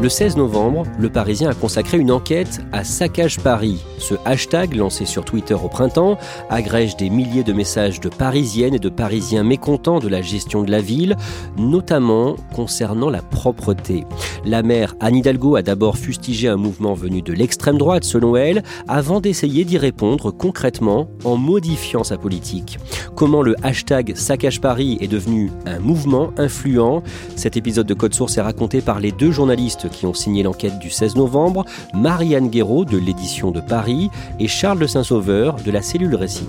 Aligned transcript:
Le 0.00 0.08
16 0.08 0.38
novembre, 0.38 0.84
Le 0.98 1.10
Parisien 1.10 1.50
a 1.50 1.54
consacré 1.54 1.98
une 1.98 2.10
enquête 2.10 2.62
à 2.72 2.84
Saccage 2.84 3.38
Paris. 3.38 3.84
Ce 3.98 4.14
hashtag, 4.24 4.74
lancé 4.74 5.04
sur 5.04 5.26
Twitter 5.26 5.52
au 5.52 5.68
printemps, 5.68 6.16
agrège 6.48 6.96
des 6.96 7.10
milliers 7.10 7.44
de 7.44 7.52
messages 7.52 8.00
de 8.00 8.08
Parisiennes 8.08 8.74
et 8.74 8.78
de 8.78 8.88
Parisiens 8.88 9.44
mécontents 9.44 9.98
de 9.98 10.08
la 10.08 10.22
gestion 10.22 10.62
de 10.62 10.70
la 10.70 10.80
ville, 10.80 11.18
notamment 11.58 12.36
concernant 12.54 13.10
la 13.10 13.20
propreté. 13.20 14.06
La 14.46 14.62
maire 14.62 14.94
Anne 15.00 15.16
Hidalgo 15.16 15.56
a 15.56 15.60
d'abord 15.60 15.98
fustigé 15.98 16.48
un 16.48 16.56
mouvement 16.56 16.94
venu 16.94 17.20
de 17.20 17.34
l'extrême 17.34 17.76
droite, 17.76 18.04
selon 18.04 18.36
elle, 18.36 18.62
avant 18.88 19.20
d'essayer 19.20 19.66
d'y 19.66 19.76
répondre 19.76 20.30
concrètement 20.30 21.08
en 21.24 21.36
modifiant 21.36 22.04
sa 22.04 22.16
politique. 22.16 22.78
Comment 23.14 23.42
le 23.42 23.54
hashtag 23.62 24.16
Saccage 24.16 24.62
Paris 24.62 24.96
est 25.02 25.08
devenu 25.08 25.50
un 25.66 25.78
mouvement 25.78 26.30
influent? 26.38 27.02
Cet 27.36 27.58
épisode 27.58 27.86
de 27.86 27.92
Code 27.92 28.14
Source 28.14 28.38
est 28.38 28.40
raconté 28.40 28.80
par 28.80 28.98
les 28.98 29.12
deux 29.12 29.30
journalistes 29.30 29.89
qui 29.90 30.06
ont 30.06 30.14
signé 30.14 30.42
l'enquête 30.42 30.78
du 30.78 30.90
16 30.90 31.16
novembre, 31.16 31.64
Marianne 31.94 32.48
Guéraud 32.48 32.84
de 32.84 32.98
l'édition 32.98 33.50
de 33.50 33.60
Paris 33.60 34.10
et 34.38 34.48
Charles 34.48 34.78
de 34.78 34.86
Saint-Sauveur 34.86 35.56
de 35.56 35.70
la 35.70 35.82
cellule 35.82 36.14
Récit. 36.14 36.48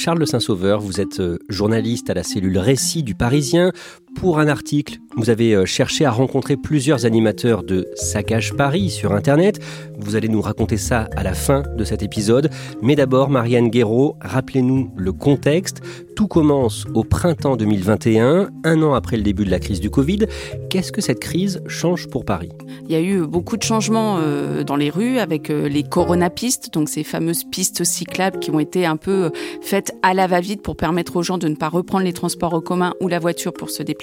Charles 0.00 0.20
de 0.20 0.24
Saint-Sauveur, 0.24 0.80
vous 0.80 0.98
êtes 0.98 1.20
euh, 1.20 1.38
journaliste 1.50 2.08
à 2.08 2.14
la 2.14 2.22
cellule 2.22 2.56
Récit 2.56 3.02
du 3.02 3.14
Parisien. 3.14 3.70
Pour 4.16 4.38
un 4.38 4.48
article, 4.48 4.98
vous 5.16 5.30
avez 5.30 5.54
euh, 5.54 5.64
cherché 5.64 6.04
à 6.04 6.10
rencontrer 6.10 6.56
plusieurs 6.56 7.06
animateurs 7.06 7.62
de 7.62 7.88
Saccage 7.94 8.54
Paris 8.54 8.90
sur 8.90 9.12
Internet. 9.12 9.60
Vous 9.98 10.14
allez 10.14 10.28
nous 10.28 10.42
raconter 10.42 10.76
ça 10.76 11.08
à 11.16 11.22
la 11.22 11.32
fin 11.32 11.62
de 11.76 11.84
cet 11.84 12.02
épisode. 12.02 12.50
Mais 12.82 12.96
d'abord, 12.96 13.30
Marianne 13.30 13.68
Guéraud, 13.68 14.16
rappelez-nous 14.20 14.90
le 14.96 15.12
contexte. 15.12 15.80
Tout 16.16 16.28
commence 16.28 16.84
au 16.94 17.02
printemps 17.02 17.56
2021, 17.56 18.50
un 18.64 18.82
an 18.82 18.92
après 18.92 19.16
le 19.16 19.22
début 19.22 19.44
de 19.46 19.50
la 19.50 19.58
crise 19.58 19.80
du 19.80 19.88
Covid. 19.88 20.26
Qu'est-ce 20.68 20.92
que 20.92 21.00
cette 21.00 21.20
crise 21.20 21.62
change 21.66 22.08
pour 22.08 22.26
Paris? 22.26 22.50
Il 22.84 22.92
y 22.92 22.96
a 22.96 23.00
eu 23.00 23.26
beaucoup 23.26 23.56
de 23.56 23.62
changements 23.62 24.18
euh, 24.18 24.64
dans 24.64 24.76
les 24.76 24.90
rues 24.90 25.18
avec 25.18 25.48
les 25.48 25.82
coronapistes, 25.82 26.74
donc 26.74 26.90
ces 26.90 27.04
fameuses 27.04 27.44
pistes 27.44 27.84
cyclables 27.84 28.38
qui 28.38 28.50
ont 28.50 28.60
été 28.60 28.84
un 28.84 28.96
peu 28.96 29.30
faites 29.62 29.94
à 30.02 30.12
la 30.12 30.26
va-vite 30.26 30.60
pour 30.62 30.76
permettre 30.76 31.16
aux 31.16 31.22
gens 31.22 31.38
de 31.38 31.48
ne 31.48 31.54
pas 31.54 31.68
reprendre 31.68 32.04
les 32.04 32.12
transports 32.12 32.52
en 32.52 32.60
commun 32.60 32.92
ou 33.00 33.08
la 33.08 33.18
voiture 33.18 33.52
pour 33.52 33.70
se 33.70 33.82
déplacer. 33.82 33.99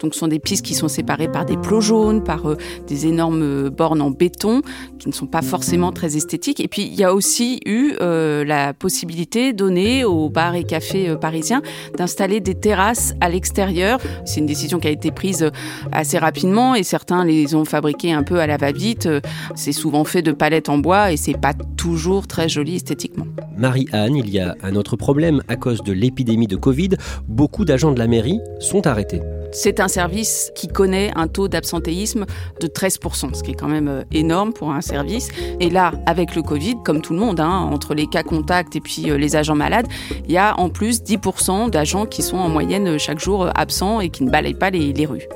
Donc 0.00 0.14
ce 0.14 0.20
sont 0.20 0.28
des 0.28 0.38
pistes 0.38 0.64
qui 0.64 0.74
sont 0.74 0.88
séparées 0.88 1.28
par 1.28 1.44
des 1.44 1.56
plots 1.56 1.80
jaunes, 1.80 2.22
par 2.22 2.48
euh, 2.48 2.56
des 2.86 3.06
énormes 3.06 3.42
euh, 3.42 3.70
bornes 3.70 4.00
en 4.00 4.10
béton 4.10 4.62
qui 4.98 5.08
ne 5.08 5.12
sont 5.12 5.26
pas 5.26 5.42
forcément 5.42 5.92
très 5.92 6.16
esthétiques. 6.16 6.60
Et 6.60 6.68
puis 6.68 6.82
il 6.82 6.94
y 6.94 7.04
a 7.04 7.14
aussi 7.14 7.60
eu 7.66 7.94
euh, 8.00 8.44
la 8.44 8.74
possibilité 8.74 9.52
donnée 9.52 10.04
aux 10.04 10.28
bars 10.28 10.54
et 10.54 10.64
cafés 10.64 11.14
parisiens 11.20 11.62
d'installer 11.96 12.40
des 12.40 12.54
terrasses 12.54 13.14
à 13.20 13.28
l'extérieur. 13.28 13.98
C'est 14.24 14.40
une 14.40 14.46
décision 14.46 14.78
qui 14.78 14.88
a 14.88 14.90
été 14.90 15.10
prise 15.10 15.50
assez 15.92 16.18
rapidement 16.18 16.74
et 16.74 16.82
certains 16.82 17.24
les 17.24 17.54
ont 17.54 17.64
fabriquées 17.64 18.12
un 18.12 18.22
peu 18.22 18.38
à 18.40 18.46
la 18.46 18.56
va-vite. 18.56 19.08
C'est 19.54 19.72
souvent 19.72 20.04
fait 20.04 20.22
de 20.22 20.32
palettes 20.32 20.68
en 20.68 20.78
bois 20.78 21.12
et 21.12 21.16
c'est 21.16 21.38
pas 21.38 21.54
toujours 21.76 22.26
très 22.26 22.48
joli 22.48 22.76
esthétiquement. 22.76 23.26
Marie-Anne, 23.56 24.16
il 24.16 24.30
y 24.30 24.40
a 24.40 24.56
un 24.62 24.74
autre 24.74 24.96
problème. 24.96 25.42
À 25.48 25.56
cause 25.56 25.82
de 25.82 25.92
l'épidémie 25.92 26.46
de 26.46 26.56
Covid, 26.56 26.90
beaucoup 27.28 27.64
d'agents 27.64 27.92
de 27.92 27.98
la 27.98 28.06
mairie 28.06 28.40
sont 28.60 28.86
arrêtés. 28.86 29.20
C'est 29.54 29.78
un 29.78 29.86
service 29.86 30.50
qui 30.56 30.66
connaît 30.66 31.12
un 31.14 31.28
taux 31.28 31.46
d'absentéisme 31.46 32.26
de 32.60 32.66
13%, 32.66 33.34
ce 33.34 33.42
qui 33.44 33.52
est 33.52 33.54
quand 33.54 33.68
même 33.68 33.86
euh, 33.86 34.02
énorme 34.10 34.52
pour 34.52 34.72
un 34.72 34.80
service. 34.80 35.28
Et 35.60 35.70
là, 35.70 35.92
avec 36.06 36.34
le 36.34 36.42
Covid, 36.42 36.74
comme 36.84 37.00
tout 37.00 37.12
le 37.12 37.20
monde, 37.20 37.38
hein, 37.38 37.48
entre 37.48 37.94
les 37.94 38.08
cas 38.08 38.24
contacts 38.24 38.74
et 38.74 38.80
puis 38.80 39.10
euh, 39.10 39.16
les 39.16 39.36
agents 39.36 39.54
malades, 39.54 39.86
il 40.26 40.32
y 40.32 40.38
a 40.38 40.58
en 40.58 40.70
plus 40.70 41.02
10% 41.02 41.70
d'agents 41.70 42.04
qui 42.04 42.22
sont 42.22 42.36
en 42.36 42.48
moyenne 42.48 42.88
euh, 42.88 42.98
chaque 42.98 43.20
jour 43.20 43.48
absents 43.54 44.00
et 44.00 44.10
qui 44.10 44.24
ne 44.24 44.30
balayent 44.30 44.54
pas 44.54 44.70
les, 44.70 45.06
rues. 45.06 45.28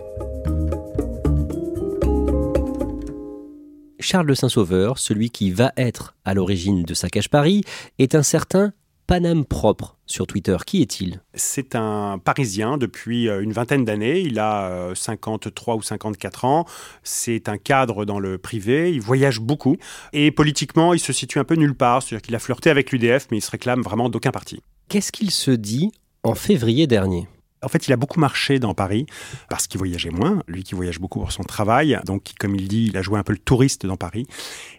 Charles 4.01 4.27
de 4.27 4.35
Saint-Sauveur, 4.35 4.99
celui 4.99 5.31
qui 5.31 5.53
va 5.53 5.73
être 5.77 6.17
à 6.25 6.35
l'origine 6.35 6.83
de 6.83 6.93
Saccage 6.93 7.31
Paris, 7.31 7.63
est 8.01 8.17
un 8.17 8.25
certain 8.25 8.73
Paname 9.09 9.47
propre 9.47 9.97
sur 10.05 10.27
Twitter. 10.27 10.55
Qui 10.67 10.83
est-il? 10.83 11.23
C'est 11.33 11.75
un 11.75 12.19
Parisien 12.23 12.77
depuis 12.77 13.27
euh, 13.27 13.41
une 13.41 13.55
vingtaine 13.55 13.87
d'années. 13.87 14.21
Il 14.21 14.39
a 14.39 14.91
53 14.95 15.75
euh, 15.75 15.79
ou 15.79 15.83
54 15.83 16.45
ans. 16.45 16.67
C'est 17.03 17.49
un 17.49 17.57
cadre 17.57 18.05
dans 18.05 18.19
le 18.19 18.37
privé. 18.37 18.93
Il 18.93 19.01
voyage 19.01 19.41
beaucoup. 19.41 19.79
Et 20.13 20.31
politiquement, 20.31 20.93
il 20.93 21.01
se 21.01 21.15
situe 21.15 21.39
un 21.39 21.45
peu 21.45 21.55
nulle 21.55 21.75
part. 21.75 22.03
C'est-à-dire 22.03 22.21
qu'il 22.21 22.35
a 22.35 22.39
flirté 22.39 22.69
avec 22.69 22.93
l'UDF, 22.93 23.29
mais 23.31 23.39
il 23.39 23.41
se 23.41 23.51
réclame 23.51 23.81
vraiment 23.81 24.11
d'aucun 24.11 24.31
parti. 24.31 24.61
Qu'est-ce 24.91 25.11
qu'il 25.11 25.31
se 25.31 25.53
dit 25.53 25.91
en 26.23 26.35
février 26.35 26.87
dernier? 26.87 27.29
En 27.63 27.69
fait, 27.69 27.89
il 27.89 27.93
a 27.95 27.97
beaucoup 27.97 28.21
marché 28.21 28.59
dans 28.59 28.75
Paris 28.75 29.07
parce 29.49 29.67
qu'il 29.67 29.79
voyageait 29.79 30.11
moins, 30.11 30.43
lui 30.47 30.63
qui 30.63 30.75
voyage 30.75 31.01
beaucoup 31.01 31.19
pour 31.19 31.33
son 31.33 31.43
travail. 31.45 31.99
Donc, 32.05 32.33
comme 32.39 32.55
il 32.55 32.69
dit, 32.69 32.89
il 32.91 32.97
a 32.97 33.03
joué 33.03 33.19
un 33.19 33.25
peu 33.25 33.33
le 33.33 33.39
touriste 33.39 33.87
dans 33.87 33.97
Paris. 33.97 34.27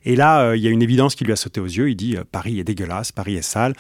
Et 0.06 0.16
là, 0.16 0.42
euh, 0.42 0.56
il 0.56 0.64
y 0.64 0.68
a 0.68 0.70
une 0.70 0.84
évidence 0.84 1.16
qui 1.16 1.26
lui 1.26 1.34
a 1.34 1.36
sauté 1.36 1.60
aux 1.60 1.66
yeux. 1.66 1.90
Il 1.90 1.96
dit 1.96 2.16
Paris 2.32 2.60
est 2.60 2.64
dégueulasse, 2.64 3.12
Paris 3.12 3.36
est 3.36 3.42
sale. 3.42 3.74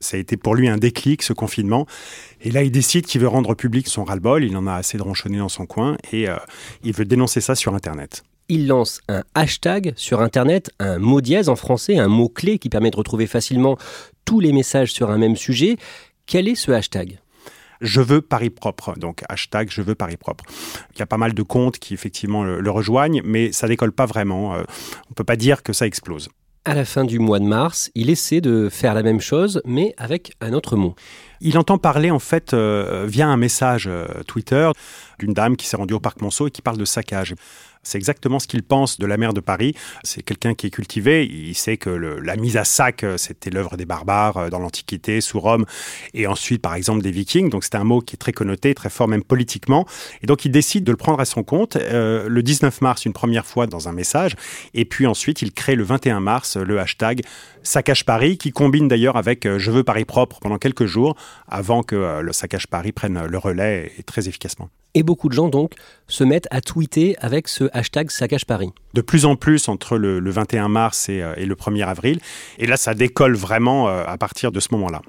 Ça 0.00 0.16
a 0.16 0.20
été 0.20 0.36
pour 0.36 0.54
lui 0.54 0.68
un 0.68 0.76
déclic, 0.76 1.22
ce 1.22 1.32
confinement. 1.32 1.86
Et 2.40 2.50
là, 2.50 2.62
il 2.62 2.70
décide 2.70 3.06
qu'il 3.06 3.20
veut 3.20 3.28
rendre 3.28 3.54
public 3.54 3.88
son 3.88 4.04
ras-le-bol. 4.04 4.44
Il 4.44 4.56
en 4.56 4.66
a 4.66 4.74
assez 4.74 4.98
de 4.98 5.02
ronchonner 5.02 5.38
dans 5.38 5.48
son 5.48 5.66
coin 5.66 5.96
et 6.12 6.28
euh, 6.28 6.36
il 6.82 6.92
veut 6.92 7.04
dénoncer 7.04 7.40
ça 7.40 7.54
sur 7.54 7.74
Internet. 7.74 8.24
Il 8.48 8.68
lance 8.68 9.00
un 9.08 9.24
hashtag 9.34 9.92
sur 9.96 10.20
Internet, 10.20 10.70
un 10.78 10.98
mot 10.98 11.20
dièse 11.20 11.48
en 11.48 11.56
français, 11.56 11.98
un 11.98 12.08
mot-clé 12.08 12.58
qui 12.58 12.68
permet 12.68 12.90
de 12.90 12.96
retrouver 12.96 13.26
facilement 13.26 13.76
tous 14.24 14.38
les 14.38 14.52
messages 14.52 14.92
sur 14.92 15.10
un 15.10 15.18
même 15.18 15.36
sujet. 15.36 15.76
Quel 16.26 16.46
est 16.46 16.54
ce 16.54 16.70
hashtag? 16.70 17.18
Je 17.80 18.00
veux 18.00 18.22
Paris 18.22 18.50
propre. 18.50 18.94
Donc 18.98 19.22
hashtag 19.28 19.68
je 19.70 19.82
veux 19.82 19.94
Paris 19.94 20.16
propre. 20.16 20.44
Il 20.94 21.00
y 21.00 21.02
a 21.02 21.06
pas 21.06 21.18
mal 21.18 21.34
de 21.34 21.42
comptes 21.42 21.78
qui 21.78 21.94
effectivement 21.94 22.44
le, 22.44 22.70
rejoignent, 22.70 23.20
mais 23.24 23.52
ça 23.52 23.66
décolle 23.66 23.92
pas 23.92 24.06
vraiment. 24.06 24.54
Euh, 24.54 24.62
on 25.10 25.14
peut 25.14 25.24
pas 25.24 25.36
dire 25.36 25.62
que 25.62 25.72
ça 25.72 25.86
explose 25.86 26.28
à 26.66 26.74
la 26.74 26.84
fin 26.84 27.04
du 27.04 27.20
mois 27.20 27.38
de 27.38 27.44
mars, 27.44 27.90
il 27.94 28.10
essaie 28.10 28.40
de 28.40 28.68
faire 28.68 28.92
la 28.92 29.04
même 29.04 29.20
chose, 29.20 29.62
mais 29.64 29.94
avec 29.96 30.32
un 30.40 30.52
autre 30.52 30.74
mot. 30.74 30.96
Il 31.40 31.58
entend 31.58 31.78
parler 31.78 32.10
en 32.10 32.18
fait 32.18 32.54
euh, 32.54 33.06
via 33.08 33.28
un 33.28 33.36
message 33.36 33.86
euh, 33.86 34.06
Twitter 34.26 34.68
d'une 35.20 35.32
dame 35.32 35.56
qui 35.56 35.66
s'est 35.66 35.76
rendue 35.76 35.94
au 35.94 36.00
parc 36.00 36.20
Monceau 36.20 36.48
et 36.48 36.50
qui 36.50 36.62
parle 36.62 36.76
de 36.76 36.84
saccage. 36.84 37.34
C'est 37.86 37.98
exactement 37.98 38.40
ce 38.40 38.48
qu'il 38.48 38.64
pense 38.64 38.98
de 38.98 39.06
la 39.06 39.16
mer 39.16 39.32
de 39.32 39.40
Paris. 39.40 39.74
C'est 40.02 40.22
quelqu'un 40.22 40.54
qui 40.54 40.66
est 40.66 40.70
cultivé. 40.70 41.24
Il 41.24 41.54
sait 41.54 41.76
que 41.76 41.90
la 41.90 42.34
mise 42.34 42.56
à 42.56 42.64
sac, 42.64 43.04
euh, 43.04 43.16
c'était 43.16 43.50
l'œuvre 43.50 43.76
des 43.76 43.84
barbares 43.84 44.36
euh, 44.36 44.50
dans 44.50 44.58
l'Antiquité, 44.58 45.20
sous 45.20 45.38
Rome, 45.38 45.66
et 46.12 46.26
ensuite, 46.26 46.60
par 46.60 46.74
exemple, 46.74 47.02
des 47.02 47.12
Vikings. 47.12 47.48
Donc, 47.48 47.62
c'est 47.62 47.76
un 47.76 47.84
mot 47.84 48.00
qui 48.00 48.16
est 48.16 48.18
très 48.18 48.32
connoté, 48.32 48.74
très 48.74 48.90
fort 48.90 49.06
même 49.06 49.22
politiquement. 49.22 49.86
Et 50.22 50.26
donc, 50.26 50.44
il 50.44 50.50
décide 50.50 50.82
de 50.82 50.90
le 50.90 50.96
prendre 50.96 51.20
à 51.20 51.24
son 51.24 51.44
compte 51.44 51.76
euh, 51.76 52.28
le 52.28 52.42
19 52.42 52.80
mars 52.80 53.04
une 53.04 53.12
première 53.12 53.46
fois 53.46 53.68
dans 53.68 53.88
un 53.88 53.92
message, 53.92 54.34
et 54.74 54.84
puis 54.84 55.06
ensuite, 55.06 55.40
il 55.42 55.52
crée 55.52 55.76
le 55.76 55.84
21 55.84 56.18
mars 56.18 56.56
le 56.56 56.80
hashtag 56.80 57.22
Saccage 57.66 58.04
Paris, 58.04 58.38
qui 58.38 58.52
combine 58.52 58.88
d'ailleurs 58.88 59.16
avec 59.16 59.46
Je 59.58 59.70
veux 59.70 59.84
Paris 59.84 60.04
propre 60.04 60.38
pendant 60.40 60.58
quelques 60.58 60.86
jours, 60.86 61.16
avant 61.48 61.82
que 61.82 62.20
le 62.20 62.32
Saccage 62.32 62.66
Paris 62.66 62.92
prenne 62.92 63.26
le 63.26 63.38
relais 63.38 63.92
et 63.98 64.02
très 64.02 64.28
efficacement. 64.28 64.68
Et 64.96 65.02
beaucoup 65.02 65.28
de 65.28 65.34
gens 65.34 65.48
donc 65.48 65.74
se 66.08 66.24
mettent 66.24 66.48
à 66.50 66.62
tweeter 66.62 67.16
avec 67.18 67.48
ce 67.48 67.64
hashtag 67.74 68.10
Saccage 68.10 68.46
Paris. 68.46 68.70
De 68.94 69.02
plus 69.02 69.26
en 69.26 69.36
plus 69.36 69.68
entre 69.68 69.98
le, 69.98 70.30
21 70.30 70.68
mars 70.68 71.10
et, 71.10 71.20
euh, 71.20 71.34
et, 71.36 71.44
le 71.44 71.54
1er 71.54 71.86
avril. 71.86 72.18
Et 72.58 72.66
là, 72.66 72.78
ça 72.78 72.94
décolle 72.94 73.36
vraiment 73.36 73.90
euh, 73.90 74.04
à 74.06 74.16
partir 74.16 74.52
de 74.52 74.58
ce 74.58 74.68
moment-là. 74.70 75.02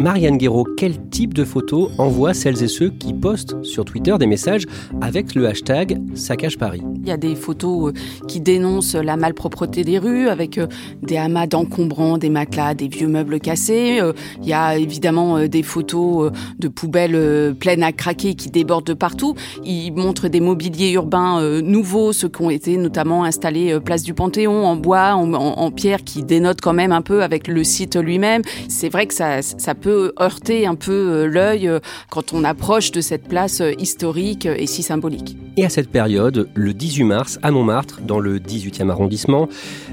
Marianne 0.00 0.36
Guéraud, 0.36 0.64
quel 0.76 0.96
type 1.10 1.34
de 1.34 1.44
photos 1.44 1.90
envoient 1.98 2.32
celles 2.32 2.62
et 2.62 2.68
ceux 2.68 2.88
qui 2.88 3.12
postent 3.12 3.60
sur 3.64 3.84
Twitter 3.84 4.14
des 4.16 4.28
messages 4.28 4.64
avec 5.00 5.34
le 5.34 5.48
hashtag 5.48 6.00
Saccage 6.14 6.56
Paris 6.56 6.82
Il 7.02 7.08
y 7.08 7.10
a 7.10 7.16
des 7.16 7.34
photos 7.34 7.88
euh, 7.90 8.24
qui 8.28 8.40
dénoncent 8.40 8.94
la 8.94 9.16
malpropreté 9.16 9.82
des 9.82 9.98
rues 9.98 10.28
avec 10.28 10.56
euh, 10.58 10.68
des 11.02 11.16
amas 11.16 11.48
d'encombrants, 11.48 12.16
des 12.16 12.30
matelas, 12.30 12.74
des 12.74 12.86
vieux 12.86 13.08
meubles 13.08 13.40
cassés. 13.40 13.98
Euh, 14.00 14.12
il 14.40 14.48
y 14.48 14.52
a 14.52 14.78
évidemment 14.78 15.48
des 15.48 15.64
photos 15.64 16.30
de 16.60 16.68
poubelles 16.68 17.54
pleines 17.58 17.82
à 17.82 17.90
craquer 17.90 18.34
qui 18.34 18.50
débordent 18.50 18.86
de 18.86 18.94
partout. 18.94 19.34
Ils 19.64 19.92
montrent 19.92 20.28
des 20.28 20.40
mobiliers 20.40 20.92
urbains 20.92 21.60
nouveaux, 21.60 22.12
ceux 22.12 22.28
qui 22.28 22.42
ont 22.42 22.50
été 22.50 22.76
notamment 22.76 23.24
installés 23.24 23.78
place 23.80 24.04
du 24.04 24.14
Panthéon 24.14 24.64
en 24.64 24.76
bois, 24.76 25.14
en, 25.14 25.70
pierre, 25.70 26.04
qui 26.04 26.22
dénotent 26.22 26.60
quand 26.60 26.72
même 26.72 26.92
un 26.92 27.02
peu 27.02 27.22
avec 27.22 27.48
le 27.48 27.64
site 27.64 27.96
lui-même. 27.96 28.42
C'est 28.68 28.88
vrai 28.88 29.06
que 29.06 29.14
ça, 29.14 29.42
ça 29.42 29.74
peut 29.74 29.87
heurter 30.20 30.66
un 30.66 30.74
peu 30.74 30.92
euh, 30.92 31.26
l'œil 31.26 31.68
euh, 31.68 31.80
quand 32.10 32.32
on 32.32 32.44
approche 32.44 32.92
de 32.92 33.00
cette 33.00 33.28
place 33.28 33.60
euh, 33.60 33.72
historique 33.78 34.46
et 34.46 34.66
si 34.66 34.82
symbolique. 34.82 35.36
Et 35.56 35.64
à 35.64 35.68
cette 35.68 35.90
période, 35.90 36.48
le 36.54 36.72
18 36.72 37.04
mars, 37.04 37.38
à 37.42 37.50
Montmartre, 37.50 38.00
dans 38.00 38.20
le 38.20 38.38
18e 38.38 38.90
arrondissement, 38.90 39.48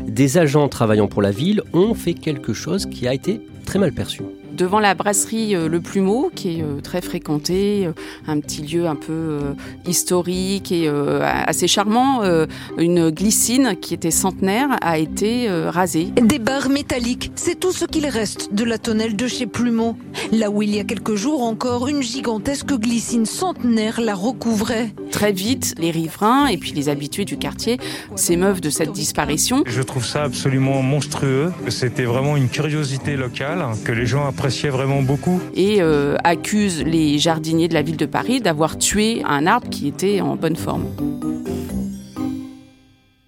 des 0.07 0.37
agents 0.37 0.67
travaillant 0.67 1.07
pour 1.07 1.21
la 1.21 1.31
ville 1.31 1.61
ont 1.73 1.93
fait 1.93 2.13
quelque 2.13 2.53
chose 2.53 2.85
qui 2.85 3.07
a 3.07 3.13
été 3.13 3.41
très 3.65 3.79
mal 3.79 3.91
perçu 3.91 4.21
devant 4.55 4.79
la 4.79 4.95
brasserie 4.95 5.55
euh, 5.55 5.67
Le 5.67 5.81
Plumeau, 5.81 6.31
qui 6.33 6.59
est 6.59 6.63
euh, 6.63 6.81
très 6.81 7.01
fréquentée, 7.01 7.85
euh, 7.85 7.91
un 8.27 8.39
petit 8.39 8.61
lieu 8.61 8.87
un 8.87 8.95
peu 8.95 9.39
historique 9.87 10.71
et 10.71 10.89
assez 11.47 11.67
charmant, 11.67 12.21
une 12.77 13.09
glycine 13.09 13.75
qui 13.79 13.93
était 13.93 14.11
centenaire 14.11 14.77
a 14.81 14.97
été 14.97 15.49
rasée. 15.69 16.05
Des 16.21 16.39
barres 16.39 16.69
métalliques, 16.69 17.31
c'est 17.35 17.59
tout 17.59 17.71
ce 17.71 17.85
qu'il 17.85 18.07
reste 18.07 18.53
de 18.53 18.63
la 18.63 18.77
tonnelle 18.77 19.15
de 19.15 19.27
chez 19.27 19.45
Plumeau. 19.45 19.97
Là 20.31 20.49
où 20.49 20.61
il 20.61 20.75
y 20.75 20.79
a 20.79 20.83
quelques 20.83 21.15
jours 21.15 21.43
encore, 21.43 21.87
une 21.87 22.01
gigantesque 22.01 22.73
glycine 22.73 23.25
centenaire 23.25 24.01
la 24.01 24.15
recouvrait. 24.15 24.93
Très 25.11 25.31
vite, 25.31 25.75
les 25.77 25.91
riverains 25.91 26.47
et 26.47 26.57
puis 26.57 26.71
les 26.71 26.89
habitués 26.89 27.25
du 27.25 27.37
quartier 27.37 27.77
s'émeuvent 28.15 28.61
de 28.61 28.69
cette 28.69 28.91
disparition. 28.91 29.63
Je 29.65 29.81
trouve 29.81 30.05
ça 30.05 30.23
absolument 30.23 30.81
monstrueux. 30.81 31.51
C'était 31.69 32.05
vraiment 32.05 32.37
une 32.37 32.49
curiosité 32.49 33.15
locale 33.15 33.65
que 33.83 33.91
les 33.91 34.05
gens 34.05 34.25
apprécient 34.27 34.44
vraiment 34.69 35.01
beaucoup. 35.01 35.41
Et 35.55 35.81
euh, 35.81 36.15
accuse 36.23 36.83
les 36.83 37.17
jardiniers 37.17 37.67
de 37.67 37.73
la 37.73 37.81
ville 37.81 37.97
de 37.97 38.05
Paris 38.05 38.41
d'avoir 38.41 38.77
tué 38.77 39.21
un 39.25 39.47
arbre 39.47 39.69
qui 39.69 39.87
était 39.87 40.21
en 40.21 40.35
bonne 40.35 40.55
forme. 40.55 40.85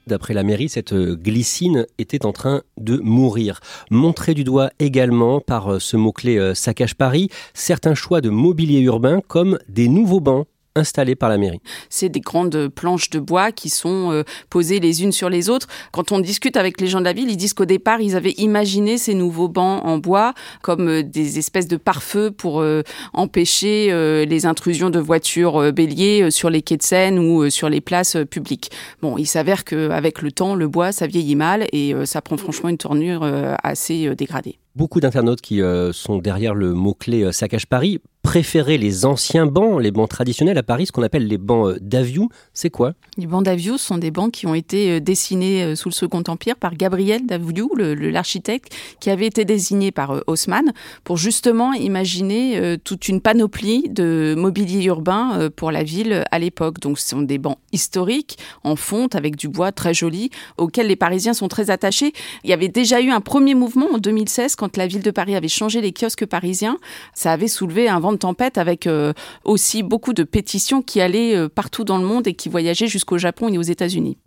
D'après 0.05 0.33
la 0.33 0.43
mairie, 0.43 0.69
cette 0.69 0.93
glycine 0.93 1.85
était 1.97 2.25
en 2.25 2.31
train 2.31 2.61
de 2.77 2.97
mourir. 2.97 3.59
Montré 3.91 4.33
du 4.33 4.45
doigt 4.45 4.69
également 4.79 5.41
par 5.41 5.73
euh, 5.73 5.79
ce 5.79 5.97
mot-clé 5.97 6.37
euh, 6.37 6.53
saccage 6.53 6.95
Paris, 6.95 7.29
certains 7.53 7.95
choix 7.95 8.21
de 8.21 8.29
mobilier 8.29 8.79
urbain 8.79 9.19
comme 9.27 9.59
des 9.67 9.89
nouveaux 9.89 10.21
bancs 10.21 10.47
installés 10.77 11.15
par 11.15 11.29
la 11.29 11.37
mairie. 11.37 11.59
C'est 11.89 12.09
des 12.09 12.19
grandes 12.19 12.67
planches 12.69 13.09
de 13.09 13.19
bois 13.19 13.51
qui 13.51 13.69
sont 13.69 14.11
euh, 14.11 14.23
posées 14.49 14.79
les 14.79 15.03
unes 15.03 15.11
sur 15.11 15.29
les 15.29 15.49
autres. 15.49 15.67
Quand 15.91 16.11
on 16.11 16.19
discute 16.19 16.57
avec 16.57 16.79
les 16.79 16.87
gens 16.87 16.99
de 16.99 17.05
la 17.05 17.13
ville, 17.13 17.29
ils 17.29 17.37
disent 17.37 17.53
qu'au 17.53 17.65
départ, 17.65 17.99
ils 18.01 18.15
avaient 18.15 18.35
imaginé 18.37 18.97
ces 18.97 19.13
nouveaux 19.13 19.49
bancs 19.49 19.83
en 19.83 19.97
bois 19.97 20.33
comme 20.61 20.87
euh, 20.87 21.03
des 21.03 21.39
espèces 21.39 21.67
de 21.67 21.77
pare-feu 21.77 22.31
pour 22.31 22.61
euh, 22.61 22.83
empêcher 23.13 23.87
les 24.25 24.45
intrusions 24.45 24.89
de 24.89 24.99
voitures 24.99 25.71
béliers 25.73 26.29
sur 26.31 26.49
les 26.49 26.61
quais 26.61 26.77
de 26.77 26.83
Seine 26.83 27.19
ou 27.19 27.49
sur 27.49 27.69
les 27.69 27.81
places 27.81 28.17
publiques. 28.29 28.71
Bon, 29.01 29.17
il 29.17 29.25
s'avère 29.25 29.63
qu'avec 29.63 30.21
le 30.21 30.31
temps, 30.31 30.55
le 30.55 30.67
bois, 30.67 30.91
ça 30.91 31.07
vieillit 31.07 31.35
mal 31.35 31.65
et 31.71 31.93
ça 32.05 32.21
prend 32.21 32.37
franchement 32.37 32.69
une 32.69 32.77
tournure 32.77 33.23
assez 33.63 34.13
dégradée. 34.15 34.59
Beaucoup 34.75 34.99
d'internautes 34.99 35.41
qui 35.41 35.61
sont 35.91 36.17
derrière 36.17 36.53
le 36.53 36.73
mot-clé 36.73 37.31
saccage 37.31 37.65
Paris 37.65 37.99
préférer 38.27 38.77
les 38.77 39.05
anciens 39.05 39.45
bancs, 39.45 39.81
les 39.81 39.89
bancs 39.89 40.09
traditionnels 40.09 40.57
à 40.57 40.63
Paris, 40.63 40.87
ce 40.87 40.91
qu'on 40.91 41.01
appelle 41.01 41.27
les 41.27 41.37
bancs 41.37 41.69
euh, 41.69 41.77
d'Aviou. 41.79 42.27
C'est 42.53 42.69
quoi? 42.69 42.91
Les 43.15 43.25
bancs 43.25 43.45
d'Aviou 43.45 43.77
sont 43.77 43.97
des 43.97 44.11
bancs 44.11 44.33
qui 44.33 44.45
ont 44.47 44.53
été 44.53 44.91
euh, 44.91 44.99
dessinés 44.99 45.63
euh, 45.63 45.75
sous 45.75 45.87
le 45.87 45.93
Second 45.93 46.21
Empire 46.27 46.57
par 46.57 46.75
Gabriel 46.75 47.25
d'Aviou, 47.25 47.73
l'architecte, 47.77 48.75
qui 48.99 49.09
avait 49.11 49.27
été 49.27 49.45
désigné 49.45 49.93
par 49.93 50.23
Haussmann 50.27 50.73
pour 51.05 51.15
justement 51.15 51.71
imaginer 51.71 52.77
toute 52.83 53.07
une 53.07 53.21
panoplie 53.21 53.87
de 53.87 54.35
mobilier 54.37 54.83
urbain 54.83 55.49
pour 55.55 55.71
la 55.71 55.83
ville 55.83 56.25
à 56.29 56.39
l'époque. 56.39 56.79
Donc 56.79 56.99
ce 56.99 57.07
sont 57.07 57.21
des 57.21 57.37
bancs 57.37 57.57
historiques 57.71 58.37
en 58.65 58.75
fonte 58.75 59.15
avec 59.15 59.37
du 59.37 59.47
bois 59.47 59.71
très 59.71 59.93
joli 59.93 60.31
auxquels 60.57 60.87
les 60.87 60.95
Parisiens 60.97 61.33
sont 61.33 61.47
très 61.47 61.69
attachés. 61.69 62.11
Il 62.43 62.49
y 62.49 62.53
avait 62.53 62.67
déjà 62.67 62.99
eu 62.99 63.09
un 63.09 63.21
premier 63.21 63.55
mouvement 63.55 63.87
en 63.93 63.97
2016 63.97 64.55
quand 64.57 64.75
la 64.75 64.87
ville 64.87 65.03
de 65.03 65.11
Paris 65.11 65.35
avait 65.35 65.47
changé 65.47 65.79
les 65.79 65.93
kiosques 65.93 66.25
parisiens. 66.25 66.77
Ça 67.13 67.31
avait 67.31 67.47
soulevé 67.47 67.87
un 67.87 67.99
vent 67.99 68.16
tempête 68.17 68.57
avec 68.57 68.87
euh, 68.87 69.13
aussi 69.43 69.83
beaucoup 69.83 70.13
de 70.13 70.23
pétitions 70.23 70.81
qui 70.81 71.01
allaient 71.01 71.35
euh, 71.35 71.49
partout 71.49 71.83
dans 71.83 71.97
le 71.97 72.05
monde 72.05 72.27
et 72.27 72.33
qui 72.33 72.49
voyageaient 72.49 72.87
jusqu'au 72.87 73.17
Japon 73.17 73.47
et 73.49 73.57
aux 73.57 73.63
États-Unis. 73.63 74.17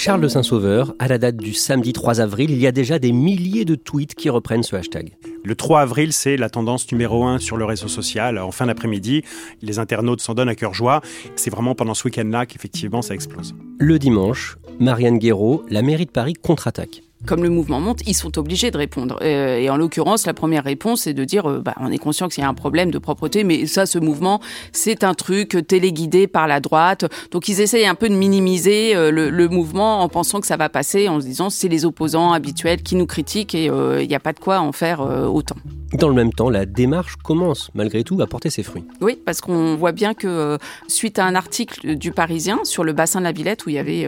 Charles 0.00 0.20
de 0.20 0.28
Saint-Sauveur, 0.28 0.94
à 1.00 1.08
la 1.08 1.18
date 1.18 1.38
du 1.38 1.52
samedi 1.52 1.92
3 1.92 2.20
avril, 2.20 2.52
il 2.52 2.58
y 2.58 2.68
a 2.68 2.72
déjà 2.72 3.00
des 3.00 3.10
milliers 3.10 3.64
de 3.64 3.74
tweets 3.74 4.14
qui 4.14 4.30
reprennent 4.30 4.62
ce 4.62 4.76
hashtag. 4.76 5.16
Le 5.42 5.56
3 5.56 5.80
avril, 5.80 6.12
c'est 6.12 6.36
la 6.36 6.48
tendance 6.48 6.92
numéro 6.92 7.24
1 7.24 7.40
sur 7.40 7.56
le 7.56 7.64
réseau 7.64 7.88
social. 7.88 8.38
En 8.38 8.52
fin 8.52 8.66
d'après-midi, 8.66 9.24
les 9.60 9.80
internautes 9.80 10.20
s'en 10.20 10.34
donnent 10.34 10.48
à 10.48 10.54
cœur 10.54 10.72
joie. 10.72 11.00
C'est 11.34 11.50
vraiment 11.50 11.74
pendant 11.74 11.94
ce 11.94 12.04
week-end-là 12.04 12.46
qu'effectivement 12.46 13.02
ça 13.02 13.14
explose. 13.14 13.56
Le 13.80 13.98
dimanche, 13.98 14.56
Marianne 14.78 15.18
Guéraud, 15.18 15.64
la 15.68 15.82
mairie 15.82 16.06
de 16.06 16.12
Paris 16.12 16.34
contre-attaque 16.34 17.02
comme 17.26 17.42
le 17.42 17.50
mouvement 17.50 17.80
monte, 17.80 18.00
ils 18.06 18.14
sont 18.14 18.38
obligés 18.38 18.70
de 18.70 18.78
répondre. 18.78 19.18
Euh, 19.22 19.58
et 19.58 19.70
en 19.70 19.76
l'occurrence, 19.76 20.26
la 20.26 20.34
première 20.34 20.64
réponse, 20.64 21.02
c'est 21.02 21.14
de 21.14 21.24
dire, 21.24 21.50
euh, 21.50 21.60
bah, 21.60 21.74
on 21.80 21.90
est 21.90 21.98
conscient 21.98 22.28
qu'il 22.28 22.42
y 22.42 22.46
a 22.46 22.48
un 22.48 22.54
problème 22.54 22.90
de 22.90 22.98
propreté, 22.98 23.44
mais 23.44 23.66
ça, 23.66 23.86
ce 23.86 23.98
mouvement, 23.98 24.40
c'est 24.72 25.02
un 25.02 25.14
truc 25.14 25.66
téléguidé 25.66 26.26
par 26.26 26.46
la 26.46 26.60
droite. 26.60 27.06
Donc 27.32 27.48
ils 27.48 27.60
essayent 27.60 27.86
un 27.86 27.96
peu 27.96 28.08
de 28.08 28.14
minimiser 28.14 28.94
euh, 28.94 29.10
le, 29.10 29.48
mouvement 29.48 30.02
en 30.02 30.08
pensant 30.08 30.40
que 30.40 30.46
ça 30.46 30.56
va 30.56 30.68
passer, 30.68 31.08
en 31.08 31.20
se 31.20 31.26
disant, 31.26 31.50
c'est 31.50 31.68
les 31.68 31.84
opposants 31.84 32.32
habituels 32.32 32.82
qui 32.82 32.96
nous 32.96 33.06
critiquent 33.06 33.54
et 33.54 33.64
il 33.66 34.08
n'y 34.08 34.14
a 34.14 34.20
pas 34.20 34.34
de 34.34 34.38
quoi 34.38 34.60
en 34.60 34.72
faire 34.72 35.00
autant. 35.00 35.56
Dans 35.94 36.08
le 36.08 36.14
même 36.14 36.32
temps, 36.32 36.50
la 36.50 36.66
démarche 36.66 37.16
commence 37.16 37.70
malgré 37.74 38.04
tout 38.04 38.20
à 38.20 38.26
porter 38.26 38.50
ses 38.50 38.62
fruits. 38.62 38.84
Oui, 39.00 39.18
parce 39.24 39.40
qu'on 39.40 39.74
voit 39.76 39.92
bien 39.92 40.12
que 40.12 40.58
suite 40.86 41.18
à 41.18 41.24
un 41.24 41.34
article 41.34 41.96
du 41.96 42.12
Parisien 42.12 42.60
sur 42.64 42.84
le 42.84 42.92
bassin 42.92 43.20
de 43.20 43.24
la 43.24 43.32
Villette 43.32 43.64
où 43.64 43.70
il 43.70 43.76
y 43.76 43.78
avait 43.78 44.06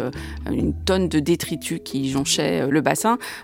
une 0.50 0.74
tonne 0.84 1.08
de 1.08 1.20
détritus 1.20 1.80
qui 1.82 2.10
jonchaient 2.10 2.66
le 2.68 2.80
bassin, 2.82 2.99